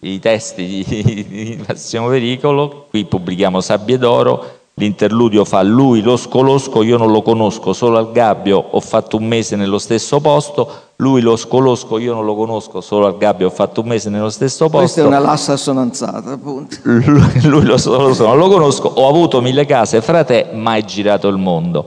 [0.00, 6.82] i testi di, di Massimo Pericolo, qui pubblichiamo Sabbie d'Oro, L'interludio fa lui lo scolosco,
[6.82, 11.22] io non lo conosco, solo al Gabbio ho fatto un mese nello stesso posto, lui
[11.22, 14.64] lo scolosco, io non lo conosco, solo al Gabbio ho fatto un mese nello stesso
[14.64, 14.80] posto.
[14.80, 16.76] Questa è una lassa assonanzata, appunto.
[16.84, 21.28] Lui, lui lo, lo, non lo conosco, ho avuto mille case fra te, mai girato
[21.28, 21.86] il mondo.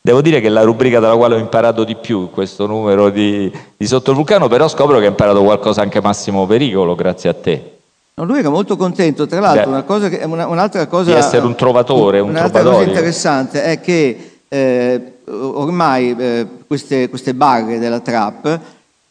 [0.00, 3.48] Devo dire che è la rubrica dalla quale ho imparato di più questo numero di,
[3.76, 7.34] di Sotto il Vulcano, però scopro che ha imparato qualcosa anche Massimo Pericolo, grazie a
[7.34, 7.73] te.
[8.16, 11.10] No, lui era molto contento, tra l'altro una cosa che, una, un'altra cosa...
[11.10, 17.34] Di essere un trovatore, un Un'altra cosa interessante è che eh, ormai eh, queste, queste
[17.34, 18.60] barre della trap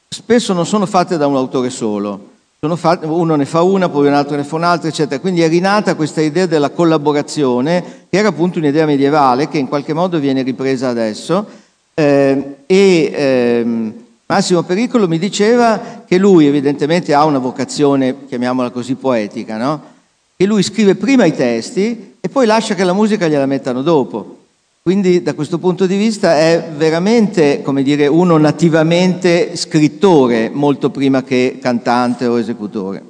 [0.08, 2.30] spesso non sono fatte da un autore solo,
[2.76, 5.20] fatte, uno ne fa una, poi un altro ne fa un'altra, eccetera.
[5.20, 9.92] Quindi è rinata questa idea della collaborazione, che era appunto un'idea medievale, che in qualche
[9.92, 11.46] modo viene ripresa adesso,
[11.94, 13.94] eh, e ehm,
[14.26, 19.92] Massimo Pericolo mi diceva che lui evidentemente ha una vocazione, chiamiamola così, poetica, no?
[20.36, 24.40] che lui scrive prima i testi e poi lascia che la musica gliela mettano dopo.
[24.82, 31.24] Quindi da questo punto di vista è veramente, come dire, uno nativamente scrittore molto prima
[31.24, 33.02] che cantante o esecutore.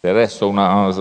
[0.00, 0.92] Del resto una,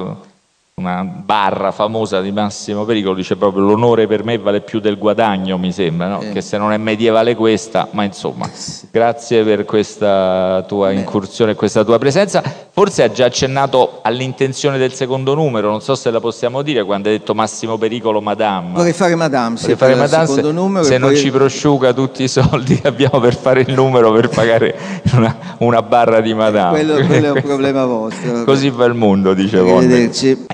[0.75, 5.59] una barra famosa di Massimo Pericolo dice proprio l'onore per me vale più del guadagno
[5.59, 6.21] mi sembra no?
[6.21, 6.31] eh.
[6.31, 8.49] che se non è medievale questa ma insomma
[8.89, 10.95] grazie per questa tua Beh.
[10.95, 12.41] incursione e questa tua presenza.
[12.71, 17.07] Forse ha già accennato all'intenzione del secondo numero non so se la possiamo dire quando
[17.07, 18.73] hai detto Massimo Pericolo Madame.
[18.73, 21.19] Vorrei fare Madame, vorrei fare Madame se, numero se non poi...
[21.19, 24.75] ci prosciuga tutti i soldi che abbiamo per fare il numero per pagare
[25.13, 26.83] una, una barra di Madame.
[26.83, 29.81] quello, quello è un problema vostro così va il mondo dicevo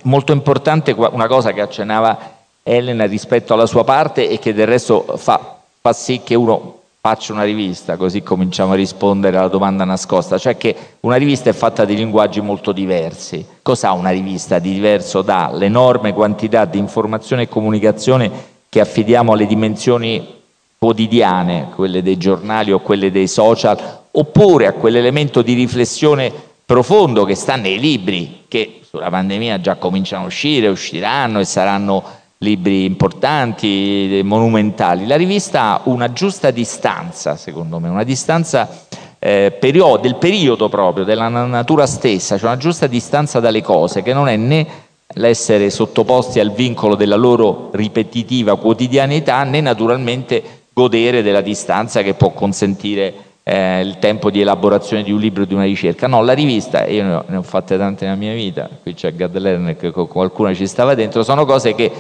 [0.10, 5.06] molto importante una cosa che accennava Elena rispetto alla sua parte e che del resto
[5.18, 10.38] fa, fa sì che uno faccia una rivista, così cominciamo a rispondere alla domanda nascosta,
[10.38, 13.46] cioè che una rivista è fatta di linguaggi molto diversi.
[13.62, 18.30] Cos'ha una rivista di diverso dall'enorme quantità di informazione e comunicazione
[18.68, 20.36] che affidiamo alle dimensioni
[20.78, 23.78] quotidiane, quelle dei giornali o quelle dei social,
[24.12, 30.26] oppure a quell'elemento di riflessione profondo che sta nei libri, che sulla pandemia già cominciano
[30.26, 32.04] a uscire, usciranno e saranno
[32.38, 35.08] libri importanti, monumentali.
[35.08, 38.70] La rivista ha una giusta distanza, secondo me, una distanza
[39.18, 44.14] eh, perio- del periodo proprio, della natura stessa, cioè una giusta distanza dalle cose, che
[44.14, 44.68] non è né
[45.16, 52.30] l'essere sottoposti al vincolo della loro ripetitiva quotidianità, né naturalmente godere della distanza che può
[52.30, 56.06] consentire eh, il tempo di elaborazione di un libro, di una ricerca.
[56.06, 59.76] No, la rivista, io ne ho, fatte tante nella mia vita, qui c'è Gad Lerner
[59.76, 61.92] che qualcuna ci stava dentro, sono cose che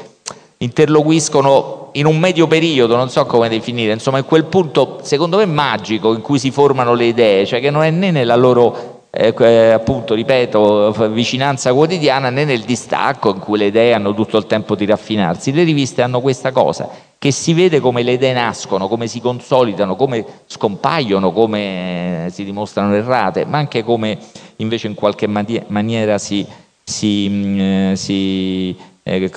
[0.57, 5.45] interloquiscono in un medio periodo, non so come definire, insomma in quel punto secondo me
[5.45, 9.71] magico in cui si formano le idee, cioè che non è né nella loro eh,
[9.71, 14.75] appunto, ripeto, vicinanza quotidiana né nel distacco in cui le idee hanno tutto il tempo
[14.75, 15.51] di raffinarsi.
[15.51, 16.87] Le riviste hanno questa cosa,
[17.19, 22.95] che si vede come le idee nascono, come si consolidano, come scompaiono, come si dimostrano
[22.95, 24.17] errate, ma anche come
[24.55, 26.47] invece in qualche maniera si,
[26.81, 29.31] si, mm, eh, si, eh,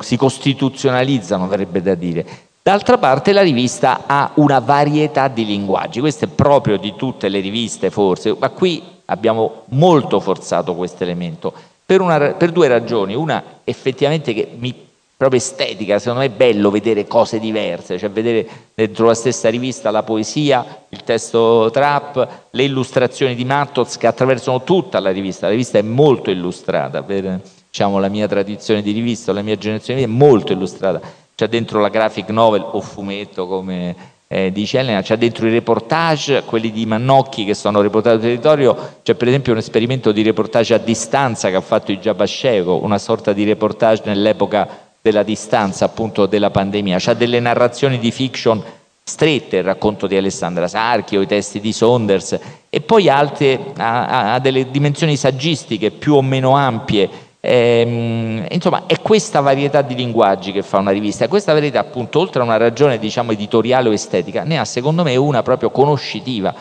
[0.00, 2.26] si costituzionalizzano, verrebbe da dire.
[2.60, 7.38] D'altra parte la rivista ha una varietà di linguaggi, questo è proprio di tutte le
[7.38, 11.52] riviste forse, ma qui abbiamo molto forzato questo elemento
[11.86, 14.86] per, per due ragioni, una effettivamente che mi
[15.18, 19.90] proprio estetica, secondo me è bello vedere cose diverse, cioè vedere dentro la stessa rivista
[19.90, 25.52] la poesia, il testo trap, le illustrazioni di Mattoz che attraversano tutta la rivista, la
[25.52, 30.06] rivista è molto illustrata, per diciamo, la mia tradizione di rivista, la mia generazione di
[30.06, 31.00] rivista è molto illustrata,
[31.34, 33.96] c'è dentro la graphic novel o fumetto come
[34.28, 38.98] eh, dice Elena, c'è dentro i reportage, quelli di Mannocchi che sono reportati sul territorio,
[39.02, 42.98] c'è per esempio un esperimento di reportage a distanza che ha fatto il Giabascevo, una
[42.98, 48.62] sorta di reportage nell'epoca della distanza appunto della pandemia, c'ha delle narrazioni di fiction
[49.02, 54.34] strette, il racconto di Alessandra Sarchi o i testi di Saunders e poi altre ha,
[54.34, 57.08] ha delle dimensioni saggistiche più o meno ampie.
[57.40, 61.26] Ehm, insomma, è questa varietà di linguaggi che fa una rivista.
[61.26, 65.16] Questa varietà, appunto, oltre a una ragione diciamo editoriale o estetica, ne ha secondo me
[65.16, 66.54] una proprio conoscitiva.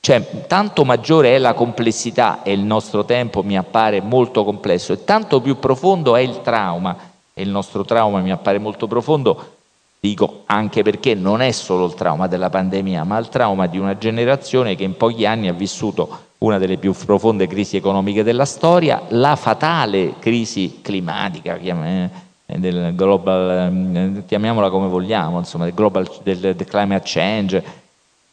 [0.00, 5.04] Cioè, tanto maggiore è la complessità e il nostro tempo mi appare molto complesso e
[5.04, 9.50] tanto più profondo è il trauma e il nostro trauma mi appare molto profondo,
[10.00, 13.96] dico anche perché non è solo il trauma della pandemia, ma il trauma di una
[13.96, 19.02] generazione che in pochi anni ha vissuto una delle più profonde crisi economiche della storia,
[19.10, 22.10] la fatale crisi climatica, eh,
[22.58, 23.72] del global,
[24.16, 27.64] eh, chiamiamola come vogliamo, insomma, del, global, del, del climate change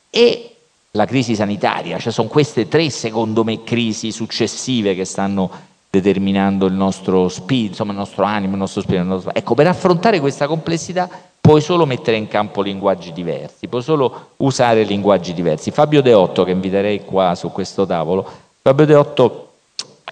[0.09, 0.55] e
[0.91, 6.73] la crisi sanitaria, cioè sono queste tre secondo me crisi successive che stanno determinando il
[6.73, 9.03] nostro spirito, insomma il nostro animo, il nostro spirito.
[9.03, 9.33] Il nostro...
[9.33, 14.83] Ecco, per affrontare questa complessità puoi solo mettere in campo linguaggi diversi, puoi solo usare
[14.83, 15.71] linguaggi diversi.
[15.71, 18.27] Fabio Deotto, che inviterei qua su questo tavolo,
[18.61, 19.45] Fabio Deotto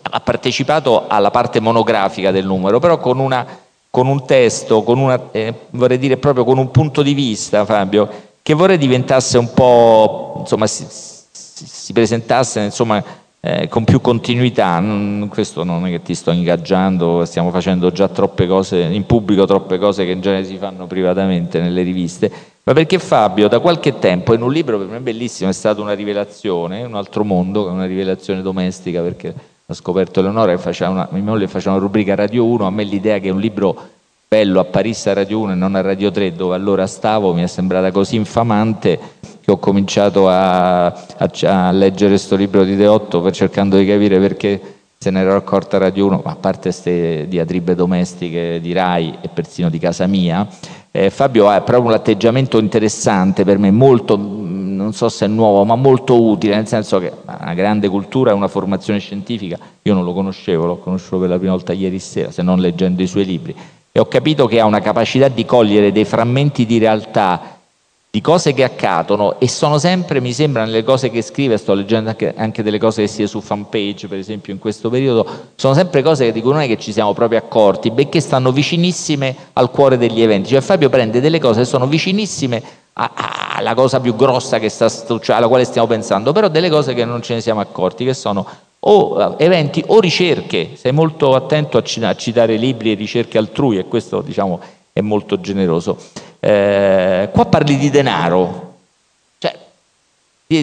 [0.01, 3.45] ha partecipato alla parte monografica del numero, però con, una,
[3.89, 8.09] con un testo, con una, eh, vorrei dire proprio con un punto di vista, Fabio,
[8.41, 13.03] che vorrei diventasse un po', insomma, si, si, presentasse, insomma,
[13.47, 14.79] eh, con più continuità.
[14.79, 19.45] Non, questo non è che ti sto ingaggiando, stiamo facendo già troppe cose in pubblico,
[19.45, 22.29] troppe cose che in genere si fanno privatamente nelle riviste,
[22.63, 25.93] ma perché Fabio da qualche tempo in un libro per me bellissimo è stata una
[25.93, 29.33] rivelazione, un altro mondo, una rivelazione domestica perché
[29.65, 32.83] ho scoperto Eleonora che faceva una, mia moglie faceva una rubrica Radio 1, a me
[32.83, 33.89] l'idea che un libro
[34.27, 37.47] bello apparisse a Radio 1 e non a Radio 3 dove allora stavo mi è
[37.47, 38.99] sembrata così infamante
[39.47, 44.19] che ho cominciato a, a, a leggere questo libro di Deotto per cercando di capire
[44.19, 44.59] perché
[44.97, 49.29] se ne ero accorta Radio 1, ma a parte queste diatribe domestiche di Rai e
[49.29, 50.45] persino di casa mia,
[50.91, 55.29] eh, Fabio ha proprio un atteggiamento interessante per me, molto, mm, non so se è
[55.29, 59.93] nuovo, ma molto utile, nel senso che ha una grande cultura una formazione scientifica, io
[59.93, 63.07] non lo conoscevo, l'ho conosciuto per la prima volta ieri sera, se non leggendo i
[63.07, 63.55] suoi libri,
[63.93, 67.56] e ho capito che ha una capacità di cogliere dei frammenti di realtà
[68.17, 72.09] di cose che accadono e sono sempre, mi sembra, nelle cose che scrive, sto leggendo
[72.09, 76.01] anche, anche delle cose che sia su fanpage, per esempio, in questo periodo, sono sempre
[76.01, 79.99] cose che dico non è che ci siamo proprio accorti, benché stanno vicinissime al cuore
[79.99, 80.49] degli eventi.
[80.49, 82.63] Cioè Fabio prende delle cose che sono vicinissime
[82.93, 87.21] alla cosa più grossa sta, cioè alla quale stiamo pensando, però delle cose che non
[87.21, 88.47] ce ne siamo accorti, che sono
[88.79, 93.85] o eh, eventi o ricerche, sei molto attento a citare libri e ricerche altrui e
[93.85, 94.59] questo diciamo
[94.91, 96.25] è molto generoso.
[96.39, 98.75] Eh, qua parli di denaro,
[99.39, 99.57] cioè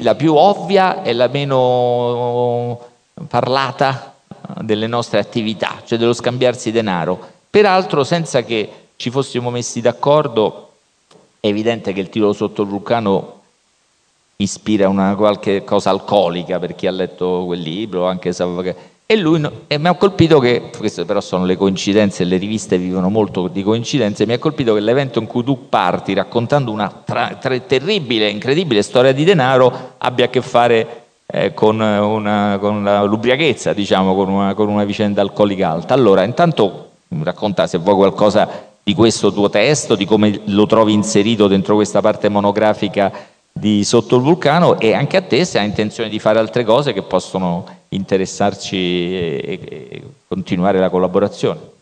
[0.00, 2.80] la più ovvia e la meno
[3.28, 4.14] parlata
[4.60, 7.18] delle nostre attività, cioè dello scambiarsi denaro.
[7.50, 10.70] Peraltro senza che ci fossimo messi d'accordo,
[11.40, 13.40] è evidente che il titolo sotto il vulcano
[14.36, 18.42] ispira una qualche cosa alcolica per chi ha letto quel libro, anche se
[19.06, 23.10] e lui e mi ha colpito che, queste però sono le coincidenze, le riviste vivono
[23.10, 27.36] molto di coincidenze, mi ha colpito che l'evento in cui tu parti raccontando una tra,
[27.38, 33.74] tra, terribile, incredibile storia di denaro abbia a che fare eh, con, una, con l'ubriachezza,
[33.74, 35.92] diciamo, con una, con una vicenda alcolica alta.
[35.92, 36.92] Allora, intanto
[37.22, 42.00] racconta se vuoi qualcosa di questo tuo testo, di come lo trovi inserito dentro questa
[42.00, 43.12] parte monografica
[43.52, 46.92] di Sotto il Vulcano e anche a te se hai intenzione di fare altre cose
[46.92, 51.72] che possono interessarci e, e continuare la collaborazione.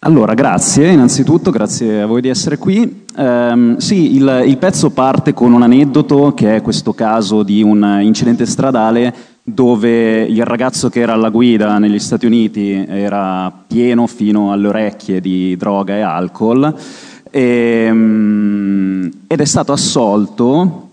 [0.00, 3.04] Allora, grazie innanzitutto, grazie a voi di essere qui.
[3.16, 7.98] Um, sì, il, il, pezzo parte con un aneddoto che è questo caso di un
[8.02, 9.12] incidente stradale
[9.42, 15.20] dove il ragazzo che era alla guida negli Stati Uniti era pieno fino alle orecchie
[15.20, 16.74] di droga e alcol
[17.30, 20.85] e, um, ed è stato assolto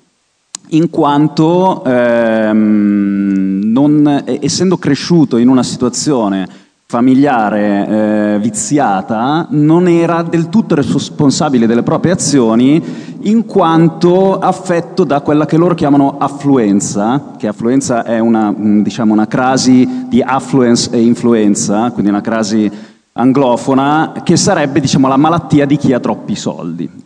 [0.69, 6.61] in quanto ehm, non, essendo cresciuto in una situazione
[6.93, 7.87] familiare
[8.35, 12.79] eh, viziata, non era del tutto responsabile delle proprie azioni
[13.21, 19.25] in quanto affetto da quella che loro chiamano affluenza, che affluenza è una, diciamo, una
[19.25, 22.71] crasi di affluence e influenza, quindi una crasi
[23.13, 27.02] anglofona, che sarebbe diciamo, la malattia di chi ha troppi soldi.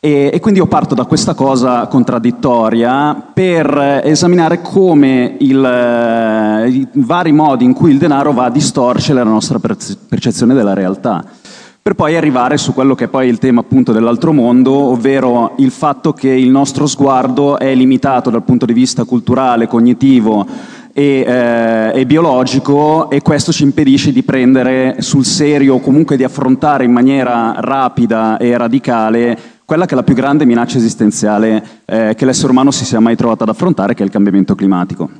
[0.00, 6.88] E, e, quindi io parto da questa cosa contraddittoria per esaminare come il, eh, i
[6.92, 11.24] vari modi in cui il denaro va a distorcere la nostra percezione della realtà,
[11.82, 15.72] per poi arrivare su quello che è poi il tema appunto dell'altro mondo, ovvero il
[15.72, 20.46] fatto che il nostro sguardo è limitato dal punto di vista culturale, cognitivo
[20.92, 26.22] e, eh, e, biologico e questo ci impedisce di prendere sul serio o comunque di
[26.22, 32.14] affrontare in maniera rapida e radicale quella che è la più grande minaccia esistenziale eh,
[32.16, 35.10] che l'essere umano si sia mai trovato ad affrontare, che è il cambiamento climatico.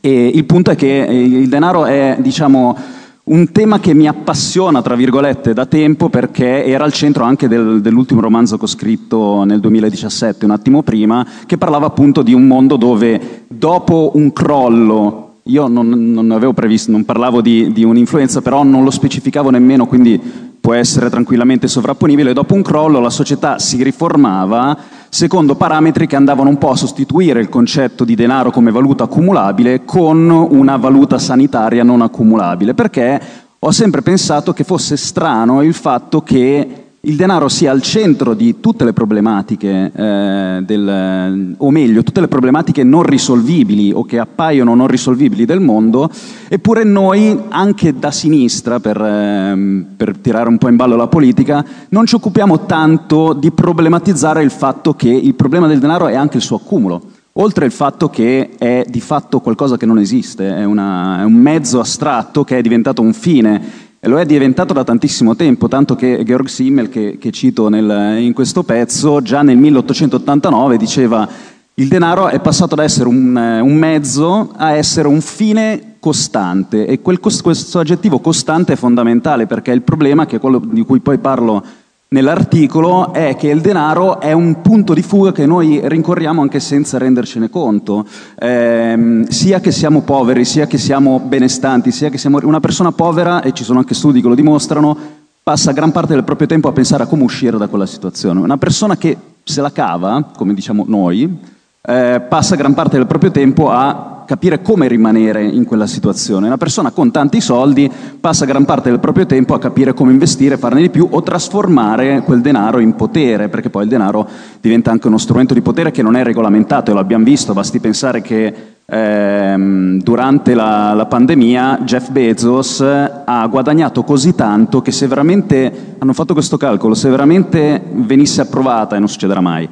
[0.00, 2.76] E il punto è che eh, il denaro è, diciamo,
[3.22, 7.80] un tema che mi appassiona, tra virgolette, da tempo perché era al centro anche del,
[7.80, 12.48] dell'ultimo romanzo che ho scritto nel 2017, un attimo prima, che parlava appunto di un
[12.48, 18.42] mondo dove dopo un crollo io non, non, avevo previsto, non parlavo di, di un'influenza,
[18.42, 20.20] però non lo specificavo nemmeno, quindi
[20.68, 22.34] può essere tranquillamente sovrapponibile.
[22.34, 24.76] Dopo un crollo la società si riformava
[25.08, 29.86] secondo parametri che andavano un po' a sostituire il concetto di denaro come valuta accumulabile
[29.86, 33.18] con una valuta sanitaria non accumulabile, perché
[33.58, 38.58] ho sempre pensato che fosse strano il fatto che il denaro sia al centro di
[38.58, 44.74] tutte le problematiche, eh, del, o meglio, tutte le problematiche non risolvibili o che appaiono
[44.74, 46.10] non risolvibili del mondo,
[46.48, 51.64] eppure noi, anche da sinistra, per, eh, per tirare un po' in ballo la politica,
[51.90, 56.38] non ci occupiamo tanto di problematizzare il fatto che il problema del denaro è anche
[56.38, 57.02] il suo accumulo.
[57.40, 61.34] Oltre al fatto che è di fatto qualcosa che non esiste, è, una, è un
[61.34, 65.96] mezzo astratto che è diventato un fine e lo è diventato da tantissimo tempo, tanto
[65.96, 71.28] che Georg Simmel, che, che cito nel, in questo pezzo, già nel 1889 diceva
[71.74, 77.00] il denaro è passato da essere un, un mezzo a essere un fine costante e
[77.00, 81.18] quel, questo aggettivo costante è fondamentale perché il problema, che è quello di cui poi
[81.18, 81.64] parlo
[82.10, 86.98] nell'articolo è che il denaro è un punto di fuga che noi rincorriamo anche senza
[86.98, 88.06] rendercene conto,
[88.38, 93.42] eh, sia che siamo poveri, sia che siamo benestanti, sia che siamo una persona povera,
[93.42, 94.96] e ci sono anche studi che lo dimostrano,
[95.42, 98.40] passa gran parte del proprio tempo a pensare a come uscire da quella situazione.
[98.40, 101.38] Una persona che se la cava, come diciamo noi,
[101.80, 106.48] eh, passa gran parte del proprio tempo a capire come rimanere in quella situazione.
[106.48, 110.58] Una persona con tanti soldi passa gran parte del proprio tempo a capire come investire,
[110.58, 114.28] farne di più o trasformare quel denaro in potere, perché poi il denaro
[114.60, 117.80] diventa anche uno strumento di potere che non è regolamentato, e lo abbiamo visto, basti
[117.80, 118.54] pensare che
[118.84, 126.12] ehm, durante la, la, pandemia Jeff Bezos ha guadagnato così tanto che se veramente, hanno
[126.12, 129.66] fatto questo calcolo, se veramente venisse approvata, e non succederà mai,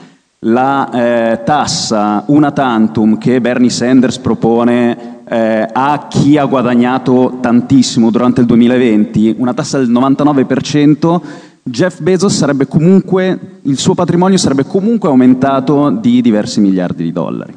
[0.46, 8.10] la eh, tassa una tantum che Bernie Sanders propone eh, a chi ha guadagnato tantissimo
[8.10, 11.20] durante il 2020, una tassa del 99%,
[11.64, 17.52] Jeff Bezos sarebbe comunque, il suo patrimonio sarebbe comunque aumentato di diversi miliardi di dollari.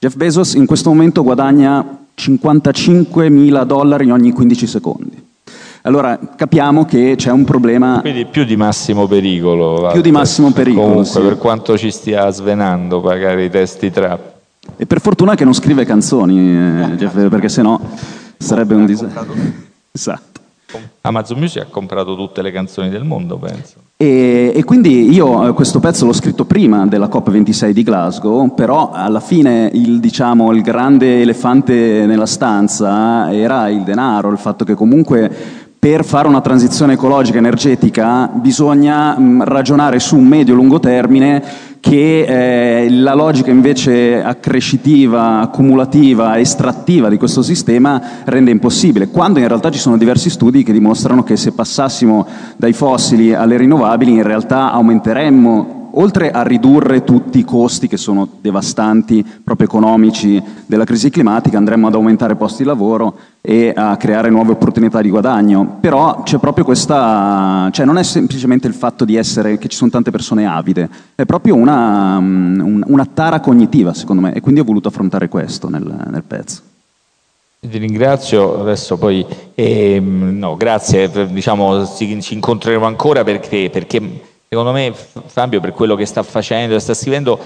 [0.00, 5.21] Jeff Bezos in questo momento guadagna 55 mila dollari ogni 15 secondi.
[5.82, 8.00] Allora capiamo che c'è un problema.
[8.00, 9.90] Quindi più di massimo pericolo.
[9.92, 10.86] Più di massimo pericolo.
[10.86, 11.20] Comunque, sì.
[11.20, 14.20] per quanto ci stia svenando pagare i testi trap.
[14.76, 17.80] E per fortuna che non scrive canzoni, eh, Jeff, perché sennò
[18.38, 19.34] sarebbe un disastro.
[19.90, 20.32] Esatto.
[21.02, 23.74] Amazon Music ha comprato tutte le canzoni del mondo, penso.
[23.96, 28.90] E, e, quindi io eh, questo pezzo l'ho scritto prima della COP26 di Glasgow, però
[28.90, 34.74] alla fine il, diciamo, il grande elefante nella stanza era il denaro, il fatto che
[34.74, 35.30] comunque
[35.84, 41.42] per fare una transizione ecologica energetica bisogna mh, ragionare su un medio-lungo termine
[41.80, 49.48] che eh, la logica invece accrescitiva, accumulativa, estrattiva di questo sistema rende impossibile, quando in
[49.48, 54.22] realtà ci sono diversi studi che dimostrano che se passassimo dai fossili alle rinnovabili in
[54.22, 61.10] realtà aumenteremmo oltre a ridurre tutti i costi che sono devastanti, proprio economici, della crisi
[61.10, 65.78] climatica, andremo ad aumentare posti di lavoro e a creare nuove opportunità di guadagno.
[65.80, 69.90] Però c'è proprio questa, cioè non è semplicemente il fatto di essere che ci sono
[69.90, 74.88] tante persone avide, è proprio una, una tara cognitiva, secondo me, e quindi ho voluto
[74.88, 76.70] affrontare questo nel, nel pezzo.
[77.64, 79.24] Ti ringrazio, adesso poi,
[79.54, 84.00] eh, no, grazie, diciamo, ci, ci incontreremo ancora perché, perché
[84.52, 87.38] Secondo me Fabio per quello che sta facendo, sta scrivendo,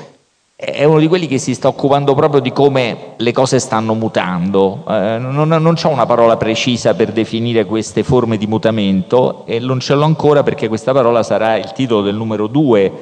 [0.56, 4.82] è uno di quelli che si sta occupando proprio di come le cose stanno mutando.
[4.88, 9.78] Eh, non, non c'è una parola precisa per definire queste forme di mutamento e non
[9.78, 12.92] ce l'ho ancora perché questa parola sarà il titolo del numero due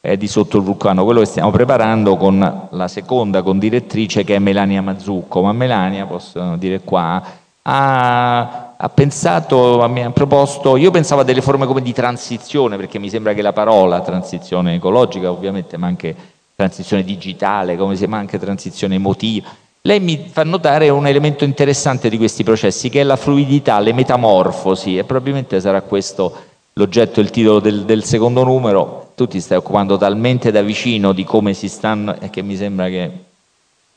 [0.00, 4.38] eh, di Sotto il Vulcano, quello che stiamo preparando con la seconda condirettrice che è
[4.40, 5.40] Melania Mazzucco.
[5.40, 7.22] Ma Melania, posso dire qua,
[7.62, 13.08] ha ha pensato, ha proposto, io pensavo a delle forme come di transizione, perché mi
[13.08, 16.12] sembra che la parola transizione ecologica ovviamente, ma anche
[16.56, 19.48] transizione digitale, come si, ma anche transizione emotiva.
[19.82, 23.92] Lei mi fa notare un elemento interessante di questi processi, che è la fluidità, le
[23.92, 26.34] metamorfosi, e probabilmente sarà questo
[26.72, 29.12] l'oggetto, il titolo del, del secondo numero.
[29.14, 32.88] Tu ti stai occupando talmente da vicino di come si stanno, e che mi sembra
[32.88, 33.10] che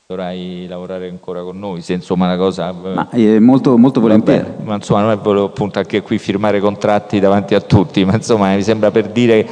[0.07, 2.71] dovrai lavorare ancora con noi, se insomma una cosa...
[2.71, 4.43] Ma, eh, molto, molto volentieri.
[4.43, 8.13] Vabbè, ma insomma non è volevo appunto anche qui firmare contratti davanti a tutti, ma
[8.13, 9.47] insomma mi sembra per dire...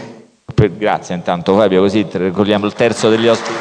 [0.54, 3.58] Per, grazie intanto Fabio, così ricordiamo il terzo degli ospiti.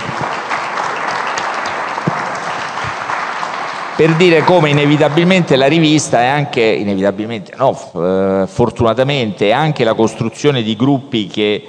[3.96, 9.94] Per dire come inevitabilmente la rivista è anche, inevitabilmente, no, eh, fortunatamente, è anche la
[9.94, 11.68] costruzione di gruppi che,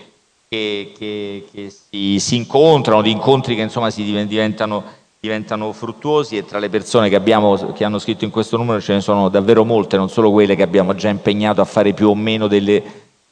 [0.49, 6.43] che, che, che si, si, incontrano, di incontri che insomma si diventano diventano fruttuosi e
[6.43, 9.63] tra le persone che, abbiamo, che hanno scritto in questo numero ce ne sono davvero
[9.63, 12.83] molte, non solo quelle che abbiamo già impegnato a fare più o meno delle,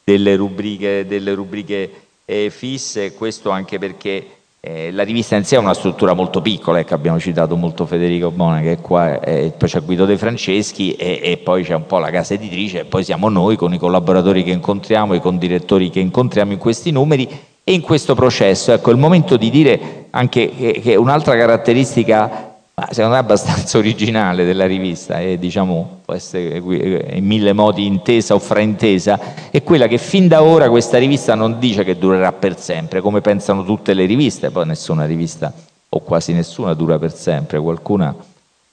[0.01, 1.91] delle rubriche, delle rubriche
[2.23, 4.25] eh, fisse, questo anche perché
[4.61, 8.31] eh, la rivista in sé è una struttura molto piccola, ecco, abbiamo citato molto Federico
[8.31, 11.87] Bona che è qua, eh, poi c'è Guido De Franceschi e, e, poi c'è un
[11.87, 15.89] po' la casa editrice e poi siamo noi con i collaboratori che incontriamo, i condirettori
[15.89, 17.27] che incontriamo in questi numeri
[17.63, 22.51] e in questo processo, ecco, il momento di dire anche che, che un'altra caratteristica
[22.89, 28.39] secondo me abbastanza originale della rivista e diciamo può essere in mille modi intesa o
[28.39, 29.19] fraintesa
[29.51, 33.21] è quella che fin da ora questa rivista non dice che durerà per sempre come
[33.21, 34.49] pensano tutte le riviste.
[34.49, 35.53] Poi nessuna rivista
[35.89, 37.59] o quasi nessuna dura per sempre.
[37.59, 38.15] Qualcuna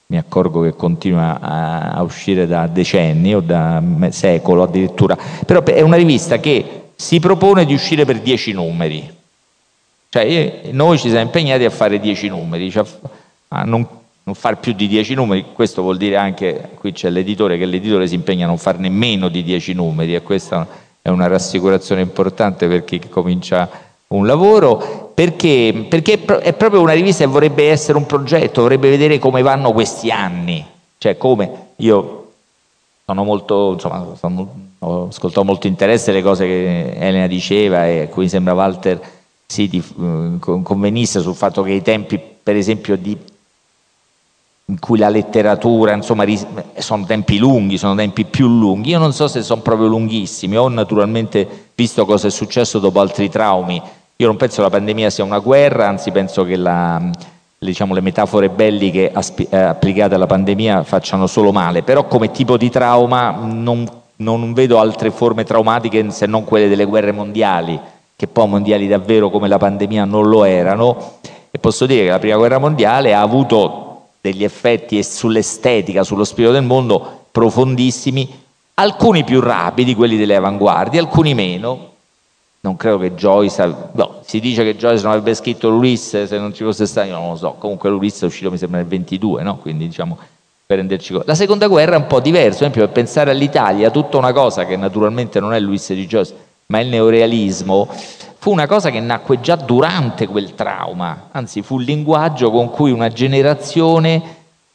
[0.07, 5.17] mi accorgo che continua a uscire da decenni o da secolo addirittura.
[5.45, 9.09] Però è una rivista che si propone di uscire per dieci numeri.
[10.09, 12.83] Cioè, noi ci siamo impegnati a fare dieci numeri, cioè
[13.47, 13.87] a non,
[14.23, 18.05] non fare più di dieci numeri, questo vuol dire anche, qui c'è l'editore, che l'editore
[18.05, 20.67] si impegna a non farne meno di dieci numeri e questa
[21.01, 23.69] è una rassicurazione importante per chi comincia
[24.07, 29.19] un lavoro, perché, perché è proprio una rivista che vorrebbe essere un progetto, vorrebbe vedere
[29.19, 30.65] come vanno questi anni,
[30.97, 32.31] cioè come io
[33.05, 38.07] sono molto, insomma, sono, ho ascoltato molto interesse le cose che Elena diceva e a
[38.07, 38.99] cui sembra Walter
[39.45, 39.83] si sì,
[40.39, 43.17] convenisse sul fatto che i tempi, per esempio, di
[44.69, 46.25] in cui la letteratura, insomma,
[46.77, 48.89] sono tempi lunghi, sono tempi più lunghi.
[48.89, 53.29] Io non so se sono proprio lunghissimi, ho naturalmente visto cosa è successo dopo altri
[53.29, 53.81] traumi.
[54.15, 57.01] Io non penso che la pandemia sia una guerra, anzi penso che la,
[57.57, 62.69] diciamo, le metafore belliche eh, applicate alla pandemia facciano solo male, però come tipo di
[62.69, 63.89] trauma non,
[64.19, 67.79] non vedo altre forme traumatiche se non quelle delle guerre mondiali,
[68.15, 71.19] che poi mondiali davvero come la pandemia non lo erano,
[71.51, 76.53] e posso dire che la prima guerra mondiale ha avuto degli effetti sull'estetica, sullo spirito
[76.53, 78.29] del mondo profondissimi,
[78.75, 81.87] alcuni più rapidi, quelli delle avanguardie, alcuni meno,
[82.61, 86.53] non credo che Joyce, no, si dice che Joyce non avrebbe scritto l'Ulisse se non
[86.53, 89.43] ci fosse stato, io non lo so, comunque l'Ulisse è uscito mi sembra nel 22,
[89.43, 89.57] no?
[89.57, 90.17] quindi diciamo.
[91.25, 94.67] La seconda guerra è un po' diversa, per esempio per pensare all'Italia, tutta una cosa
[94.67, 96.35] che naturalmente non è l'Ulisse di Joyce,
[96.67, 97.87] ma il neorealismo,
[98.37, 102.91] fu una cosa che nacque già durante quel trauma, anzi fu il linguaggio con cui
[102.91, 104.21] una generazione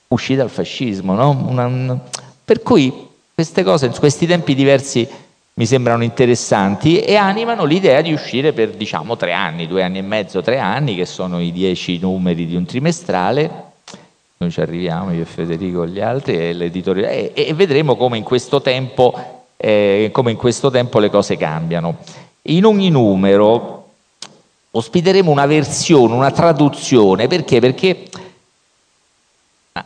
[0.08, 1.30] uscì dal fascismo, no?
[1.46, 1.96] una,
[2.44, 2.92] per cui
[3.32, 5.08] queste cose, questi tempi diversi
[5.54, 10.02] mi sembrano interessanti e animano l'idea di uscire per diciamo tre anni, due anni e
[10.02, 13.63] mezzo, tre anni, che sono i dieci numeri di un trimestrale.
[14.36, 18.18] Noi ci arriviamo, io e Federico e gli altri, e l'editore, e, e vedremo come
[18.18, 21.98] in, questo tempo, eh, come in questo tempo le cose cambiano.
[22.42, 23.88] In ogni numero
[24.70, 27.60] ospiteremo una versione, una traduzione, perché?
[27.60, 28.08] Perché
[29.72, 29.84] ah,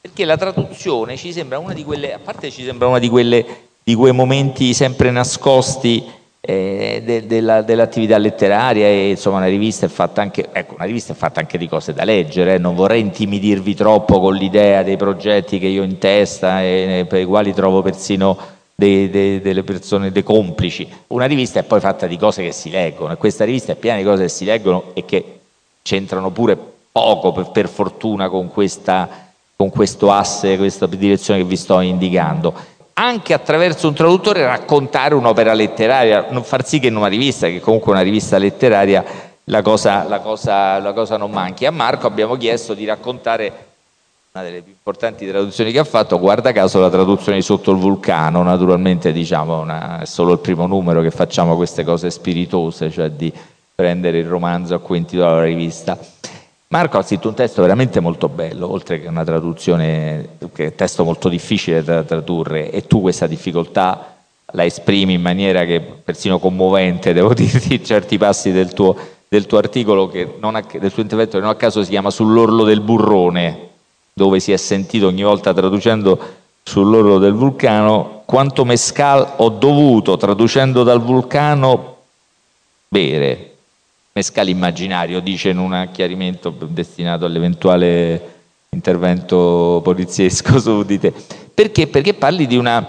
[0.00, 3.70] perché la traduzione ci sembra una di quelle, a parte ci sembra una di quelle
[3.82, 6.04] di quei momenti sempre nascosti
[6.44, 11.12] eh, de, de dell'attività letteraria e insomma una rivista è fatta anche, ecco, una rivista
[11.12, 12.58] è fatta anche di cose da leggere, eh.
[12.58, 17.20] non vorrei intimidirvi troppo con l'idea dei progetti che io ho in testa e per
[17.20, 18.36] i quali trovo persino
[18.74, 20.88] dei, dei, delle persone, dei complici.
[21.08, 23.98] Una rivista è poi fatta di cose che si leggono e questa rivista è piena
[23.98, 25.38] di cose che si leggono e che
[25.82, 26.58] c'entrano pure
[26.90, 29.08] poco per, per fortuna con, questa,
[29.54, 32.52] con questo asse, questa direzione che vi sto indicando
[32.94, 37.60] anche attraverso un traduttore raccontare un'opera letteraria, non far sì che in una rivista, che
[37.60, 39.04] comunque è una rivista letteraria,
[39.44, 41.66] la cosa, la, cosa, la cosa, non manchi.
[41.66, 43.66] A Marco abbiamo chiesto di raccontare
[44.32, 47.78] una delle più importanti traduzioni che ha fatto, guarda caso la traduzione di Sotto il
[47.78, 53.10] vulcano, naturalmente diciamo una, è solo il primo numero che facciamo queste cose spiritose, cioè
[53.10, 53.32] di
[53.74, 55.98] prendere il romanzo a cui intitola la rivista.
[56.72, 60.74] Marco ha scritto un testo veramente molto bello, oltre che una traduzione, che è un
[60.74, 64.16] testo molto difficile da tradurre, e tu questa difficoltà
[64.52, 68.96] la esprimi in maniera che persino commovente, devo dirti, certi passi del tuo,
[69.28, 72.08] del tuo articolo, che non a, del tuo intervento che non a caso si chiama
[72.08, 73.68] Sull'orlo del burrone,
[74.14, 76.18] dove si è sentito ogni volta traducendo
[76.62, 81.96] sull'orlo del vulcano, quanto mescal ho dovuto, traducendo dal vulcano,
[82.88, 83.51] bere
[84.12, 88.30] mescale immaginario, dice in un chiarimento destinato all'eventuale
[88.70, 91.12] intervento poliziesco su di te.
[91.52, 91.86] Perché?
[91.86, 92.86] Perché parli di una...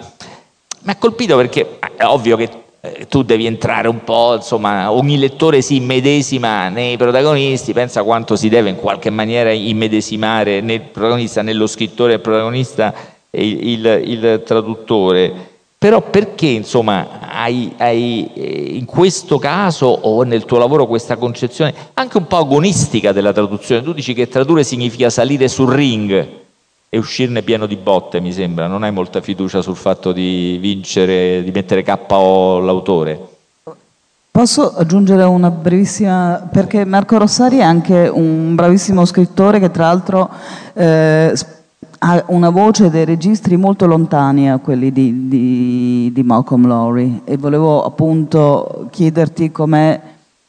[0.86, 2.50] Mi ha colpito perché è ovvio che
[2.82, 8.36] eh, tu devi entrare un po', insomma, ogni lettore si immedesima nei protagonisti, pensa quanto
[8.36, 12.94] si deve in qualche maniera immedesimare nel protagonista, nello scrittore, il protagonista
[13.30, 15.53] e il, il, il traduttore
[15.84, 21.74] però perché insomma hai, hai, eh, in questo caso o nel tuo lavoro questa concezione
[21.96, 23.84] anche un po' agonistica della traduzione?
[23.84, 26.28] Tu dici che tradurre significa salire sul ring
[26.88, 28.68] e uscirne pieno di botte, mi sembra.
[28.68, 33.20] Non hai molta fiducia sul fatto di vincere, di mettere KO l'autore.
[34.32, 40.30] Posso aggiungere una brevissima, perché Marco Rossari è anche un bravissimo scrittore che tra l'altro
[40.76, 41.34] eh,
[42.06, 47.38] ha una voce dei registri molto lontani a quelli di, di, di Malcolm Lowry e
[47.38, 50.02] volevo appunto chiederti com'è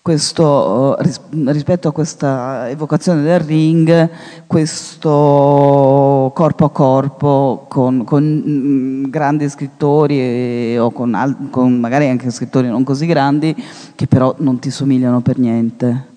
[0.03, 0.99] questo,
[1.47, 4.11] rispetto a questa evocazione del ring,
[4.49, 12.31] questo corpo a corpo con, con mm, grandi scrittori e, o con, con magari anche
[12.31, 13.55] scrittori non così grandi
[13.95, 16.14] che però non ti somigliano per niente.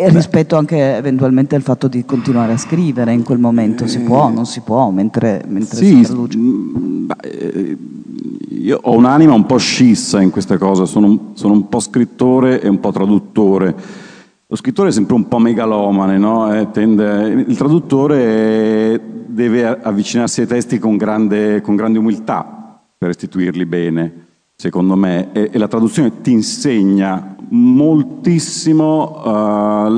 [0.00, 4.28] E rispetto anche eventualmente al fatto di continuare a scrivere in quel momento, si può,
[4.28, 6.38] non si può, mentre, mentre sì, si traduce?
[6.38, 7.76] Mm, eh,
[8.50, 12.68] io ho un'anima un po' scissa in queste cose, sono, sono, un po' scrittore e
[12.68, 13.74] un po' traduttore.
[14.46, 16.54] Lo scrittore è sempre un po' megalomane, no?
[16.54, 23.66] eh, tende, il traduttore deve avvicinarsi ai testi con grande, con grande umiltà per restituirli
[23.66, 24.27] bene
[24.60, 29.88] secondo me, e, e la traduzione ti insegna moltissimo uh,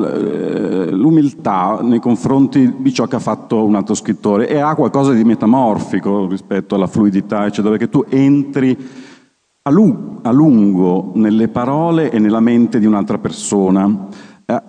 [0.91, 5.25] l'umiltà nei confronti di ciò che ha fatto un altro scrittore e ha qualcosa di
[5.25, 8.77] metamorfico rispetto alla fluidità, eccetera, perché tu entri
[9.63, 14.09] a, lu- a lungo nelle parole e nella mente di un'altra persona.
[14.45, 14.63] Eh,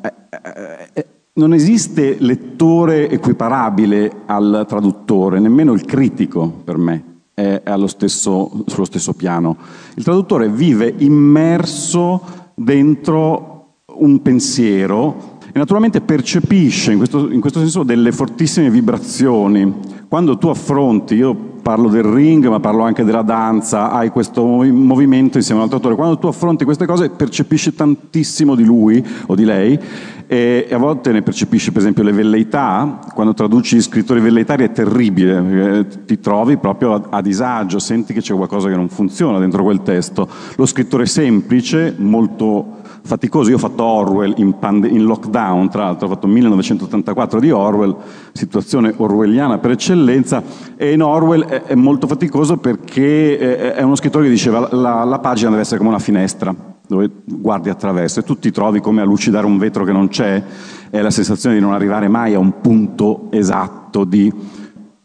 [0.93, 7.10] eh non esiste lettore equiparabile al traduttore, nemmeno il critico per me
[7.41, 9.57] è stesso, sullo stesso piano.
[9.95, 12.21] Il traduttore vive immerso
[12.53, 19.99] dentro un pensiero e naturalmente percepisce in questo, in questo senso delle fortissime vibrazioni.
[20.07, 25.37] Quando tu affronti, io parlo del ring, ma parlo anche della danza, hai questo movimento
[25.37, 25.95] insieme all'altro attore.
[25.95, 29.79] Quando tu affronti queste cose percepisci tantissimo di lui o di lei
[30.27, 35.87] e, a volte ne percepisci per esempio le velleità, quando traduci scrittori velleitari è terribile,
[36.05, 39.81] ti trovi proprio a, a disagio, senti che c'è qualcosa che non funziona dentro quel
[39.81, 40.27] testo.
[40.55, 46.07] Lo scrittore semplice, molto faticoso, io ho fatto Orwell in, pande- in lockdown, tra l'altro
[46.07, 47.95] ho fatto 1984 di Orwell,
[48.31, 50.43] situazione orwelliana per eccellenza,
[50.75, 55.19] e in Orwell è, è molto faticoso perché è uno scrittore che diceva la, la
[55.19, 56.53] pagina deve essere come una finestra
[56.87, 60.43] dove guardi attraverso e tu ti trovi come a lucidare un vetro che non c'è,
[60.89, 64.31] è la sensazione di non arrivare mai a un punto esatto di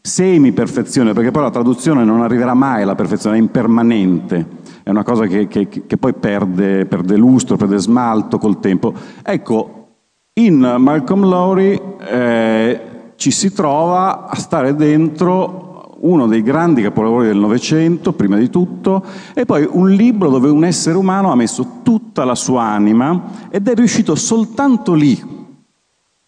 [0.06, 4.46] semi-perfezione, perché poi la traduzione non arriverà mai alla perfezione, è impermanente,
[4.84, 8.94] è una cosa che, che, che poi perde, perde, lustro, perde smalto col tempo.
[9.22, 9.88] Ecco,
[10.34, 12.80] in Malcolm Lowry eh,
[13.16, 19.02] ci si trova a stare dentro uno dei grandi capolavori del Novecento, prima di tutto,
[19.34, 23.66] e poi un libro dove un essere umano ha messo tutta la sua anima ed
[23.66, 25.35] è riuscito soltanto lì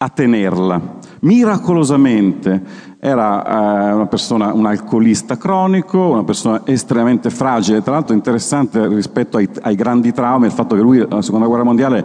[0.01, 0.81] a tenerla,
[1.21, 2.87] miracolosamente.
[3.01, 9.39] Era eh, una persona, un alcolista cronico, una persona estremamente fragile, tra l'altro interessante rispetto
[9.39, 12.05] ai, ai grandi traumi, il fatto che lui alla seconda guerra mondiale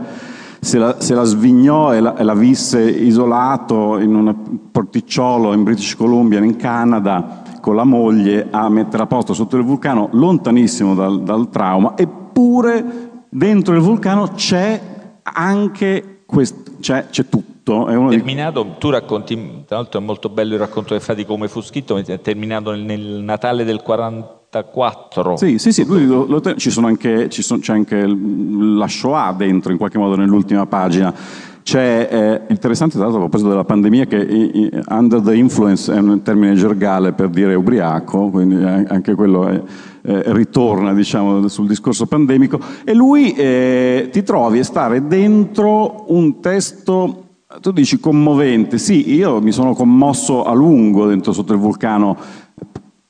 [0.59, 4.35] se la, se la svignò e la, e la, visse isolato in un
[4.71, 9.63] porticciolo in British Columbia, in Canada, con la moglie a mettere a posto sotto il
[9.63, 14.81] vulcano, lontanissimo dal, dal trauma, eppure dentro il vulcano c'è
[15.21, 17.52] anche questo, c'è, c'è tutto.
[17.63, 18.69] È terminato, di...
[18.77, 21.97] tu racconti, tra l'altro è molto bello il racconto che fa di come fu scritto,
[21.97, 25.37] è terminato nel, nel Natale del 44.
[25.37, 29.33] Sì, sì, sì, lui lo, lo, ci sono anche, ci sono, c'è anche la Shoah
[29.33, 34.05] dentro in qualche modo nell'ultima pagina c'è, eh, interessante tra l'altro a proposito della pandemia
[34.05, 39.15] che i, i, under the influence è un termine gergale per dire ubriaco, quindi anche
[39.15, 39.61] quello è,
[40.01, 46.41] eh, ritorna diciamo, sul discorso pandemico, e lui eh, ti trovi a stare dentro un
[46.41, 47.23] testo,
[47.61, 52.17] tu dici commovente, sì, io mi sono commosso a lungo dentro sotto il vulcano,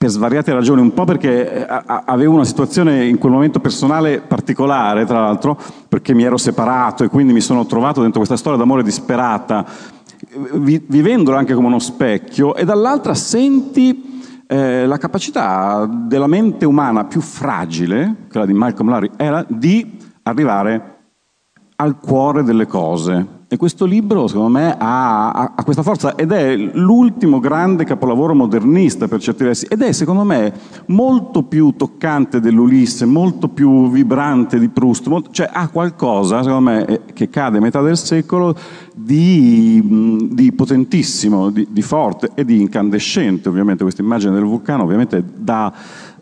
[0.03, 5.05] per svariate ragioni, un po' perché eh, avevo una situazione in quel momento personale particolare,
[5.05, 8.83] tra l'altro, perché mi ero separato e quindi mi sono trovato dentro questa storia d'amore
[8.83, 9.65] disperata,
[10.55, 17.21] vivendola anche come uno specchio, e dall'altra senti eh, la capacità della mente umana più
[17.21, 20.97] fragile, quella di Malcolm Larry, era di arrivare
[21.77, 26.31] al cuore delle cose, e questo libro, secondo me, ha, ha, ha, questa forza ed
[26.31, 30.51] è l'ultimo grande capolavoro modernista per certi versi ed è, secondo me,
[30.87, 36.85] molto più toccante dell'Ulisse, molto più vibrante di Proust, molto, cioè ha qualcosa, secondo me,
[36.85, 38.55] eh, che cade a metà del secolo
[38.95, 45.23] di, di potentissimo, di, di, forte e di incandescente, ovviamente, questa immagine del vulcano ovviamente
[45.37, 45.71] dà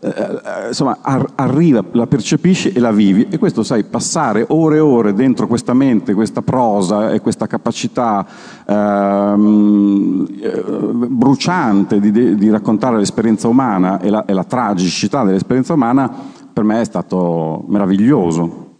[0.04, 3.28] eh, eh, insomma, ar- arriva, la percepisci e la vivi.
[3.30, 8.26] E questo, sai, passare ore e ore dentro questa mente, questa prosa e questa capacità
[8.66, 10.62] ehm, eh,
[11.06, 16.12] bruciante di, di, raccontare l'esperienza umana e la, e la tragicità dell'esperienza umana,
[16.52, 18.70] per me è stato meraviglioso.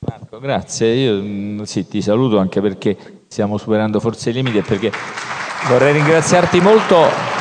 [0.00, 0.88] Marco, grazie.
[0.94, 2.96] Io mm, sì, ti saluto anche perché
[3.28, 4.90] stiamo superando forse i limiti e perché
[5.68, 7.39] vorrei ringraziarti molto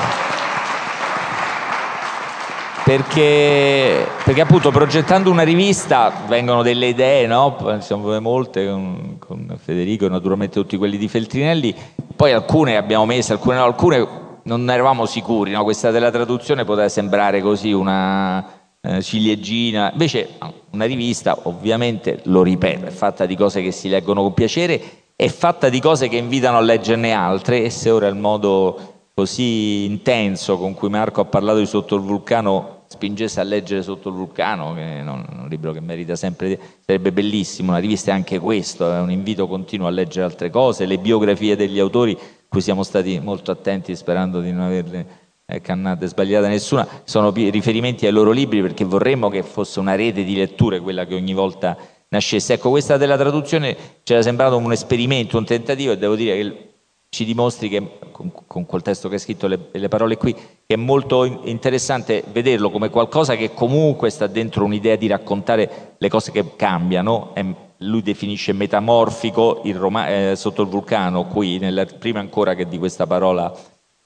[2.90, 7.56] perché, perché, appunto progettando una rivista vengono delle idee, no?
[7.82, 11.76] siamo molte con, con, Federico e naturalmente tutti quelli di Feltrinelli,
[12.16, 14.08] poi alcune abbiamo messo, alcune no, alcune
[14.42, 15.64] non eravamo sicuri, no?
[15.64, 18.44] questa della traduzione poteva sembrare così una
[18.82, 20.30] eh, ciliegina, invece
[20.72, 24.82] una rivista ovviamente, lo ripeto, è fatta di cose che si leggono con piacere,
[25.16, 29.86] è fatta di cose che invitano a leggerne altre e se ora il modo così
[29.86, 34.16] intenso con cui Marco ha parlato di Sotto il Vulcano spingesse a leggere Sotto il
[34.16, 38.92] vulcano, che è un libro che merita sempre, sarebbe bellissimo, una rivista è anche questo,
[38.92, 42.18] è un invito continuo a leggere altre cose, le biografie degli autori,
[42.48, 48.08] cui siamo stati molto attenti sperando di non averle eh, cannate sbagliate nessuna, sono riferimenti
[48.08, 51.78] ai loro libri perché vorremmo che fosse una rete di letture quella che ogni volta
[52.10, 52.54] nascesse.
[52.54, 56.69] Ecco, questa della traduzione ci era sembrato un esperimento, un tentativo e devo dire che
[57.10, 60.76] ci dimostri che, con, con, quel testo che hai scritto, le, le, parole qui, che
[60.76, 66.32] è molto interessante vederlo come qualcosa che comunque sta dentro un'idea di raccontare le cose
[66.32, 67.44] che cambiano, è
[67.84, 72.78] lui definisce metamorfico il Roma- eh, sotto il vulcano, qui nella, prima ancora che di
[72.78, 73.54] questa parola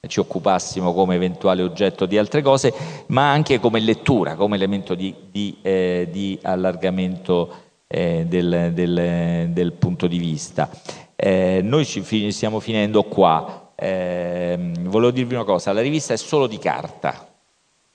[0.07, 2.73] ci occupassimo come eventuale oggetto di altre cose,
[3.07, 9.71] ma anche come lettura, come elemento di, di, eh, di allargamento eh, del, del, del,
[9.73, 10.69] punto di vista.
[11.15, 13.71] Eh, noi fi- stiamo finendo qua.
[13.75, 17.27] Ehm, volevo dirvi una cosa, la rivista è solo di carta,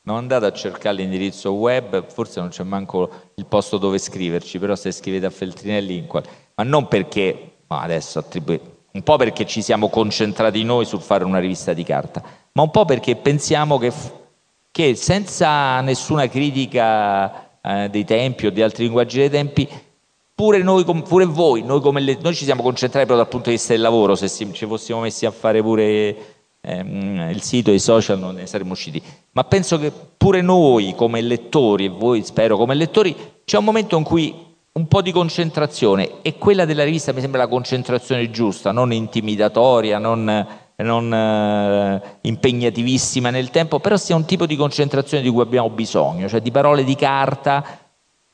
[0.02, 4.74] non andate a cercare l'indirizzo web, forse non c'è manco il posto dove scriverci, però
[4.74, 6.24] se scrivete a Feltrinelli, qual...
[6.54, 11.24] ma non perché, ma adesso attribuite un po' perché ci siamo concentrati noi sul fare
[11.24, 13.92] una rivista di carta, ma un po' perché pensiamo che,
[14.70, 19.68] che senza nessuna critica eh, dei tempi o di altri linguaggi dei tempi,
[20.38, 23.72] pure, noi, pure voi, noi, le, noi ci siamo concentrati proprio dal punto di vista
[23.72, 26.16] del lavoro, se ci fossimo messi a fare pure
[26.60, 30.94] ehm, il sito e i social non ne saremmo usciti, ma penso che pure noi
[30.94, 34.32] come lettori, e voi spero come lettori, c'è un momento in cui
[34.74, 39.98] un po' di concentrazione e quella della rivista mi sembra la concentrazione giusta, non intimidatoria,
[39.98, 45.68] non, non eh, impegnativissima nel tempo, però sia un tipo di concentrazione di cui abbiamo
[45.70, 47.87] bisogno, cioè di parole di carta.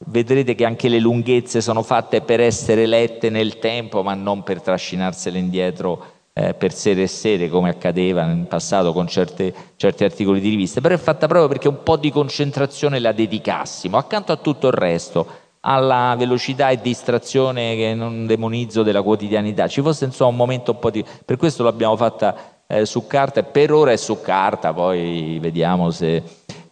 [0.07, 4.61] Vedrete che anche le lunghezze sono fatte per essere lette nel tempo, ma non per
[4.61, 10.41] trascinarsele indietro eh, per sere e sere, come accadeva in passato con certe, certi articoli
[10.41, 14.37] di rivista, però è fatta proprio perché un po' di concentrazione la dedicassimo, accanto a
[14.37, 19.67] tutto il resto alla velocità e distrazione che non demonizzo della quotidianità.
[19.67, 21.03] Ci fosse insomma un momento un po' di...
[21.25, 25.91] Per questo l'abbiamo fatta eh, su carta e per ora è su carta, poi vediamo
[25.91, 26.23] se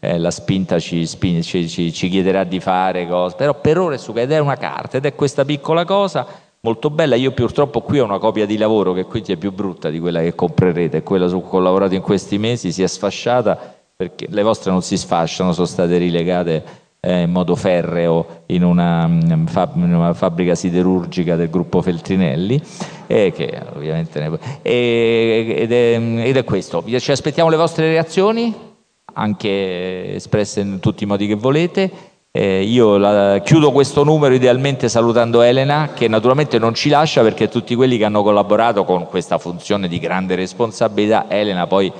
[0.04, 3.94] eh, la spinta ci, spin- ci, ci, ci, chiederà di fare cose, però per ora
[3.94, 6.26] è su ed è una carta ed è questa piccola cosa
[6.62, 7.14] molto bella.
[7.14, 10.20] Io purtroppo qui ho una copia di lavoro che quindi è più brutta di quella
[10.20, 14.42] che comprerete, quella su cui ho lavorato in questi mesi si è sfasciata perché le
[14.42, 16.64] vostre non si sfasciano, sono state rilegate
[16.98, 22.60] eh, in modo ferreo in una, mm, in una, fabbrica siderurgica del gruppo Feltrinelli
[23.06, 24.38] e che ovviamente ne...
[24.62, 26.82] e, ed, è, ed è questo.
[26.84, 28.71] Ci aspettiamo le vostre reazioni,
[29.14, 31.90] anche espresse in tutti i modi che volete.
[32.30, 37.48] Eh, io la, chiudo questo numero idealmente salutando Elena, che naturalmente non ci lascia perché
[37.48, 41.92] tutti quelli che hanno collaborato con questa funzione di grande responsabilità, Elena poi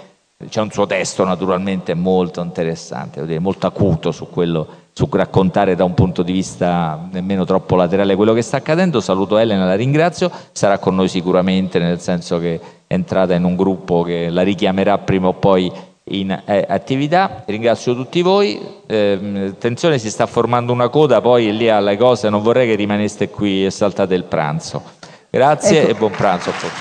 [0.49, 5.95] c'è un suo testo naturalmente molto interessante, molto acuto su quello su raccontare da un
[5.95, 9.01] punto di vista nemmeno troppo laterale quello che sta accadendo.
[9.01, 13.57] Saluto Elena, la ringrazio, sarà con noi sicuramente, nel senso che è entrata in un
[13.57, 15.73] gruppo che la richiamerà prima o poi
[16.13, 17.43] in eh, attività.
[17.47, 18.61] Ringrazio tutti voi.
[18.87, 23.29] Eh, attenzione, si sta formando una coda, poi lì alle cose, non vorrei che rimaneste
[23.29, 24.83] qui e saltate il pranzo.
[25.31, 25.91] Grazie ecco.
[25.91, 26.81] e buon pranzo a tutti.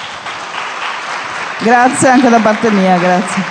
[1.64, 3.44] Grazie anche da parte mia, grazie.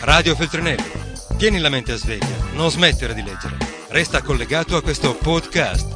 [0.00, 1.02] Radio Feltrinelli
[1.36, 3.56] Tieni la mente a sveglia, non smettere di leggere.
[3.88, 5.92] Resta collegato a questo podcast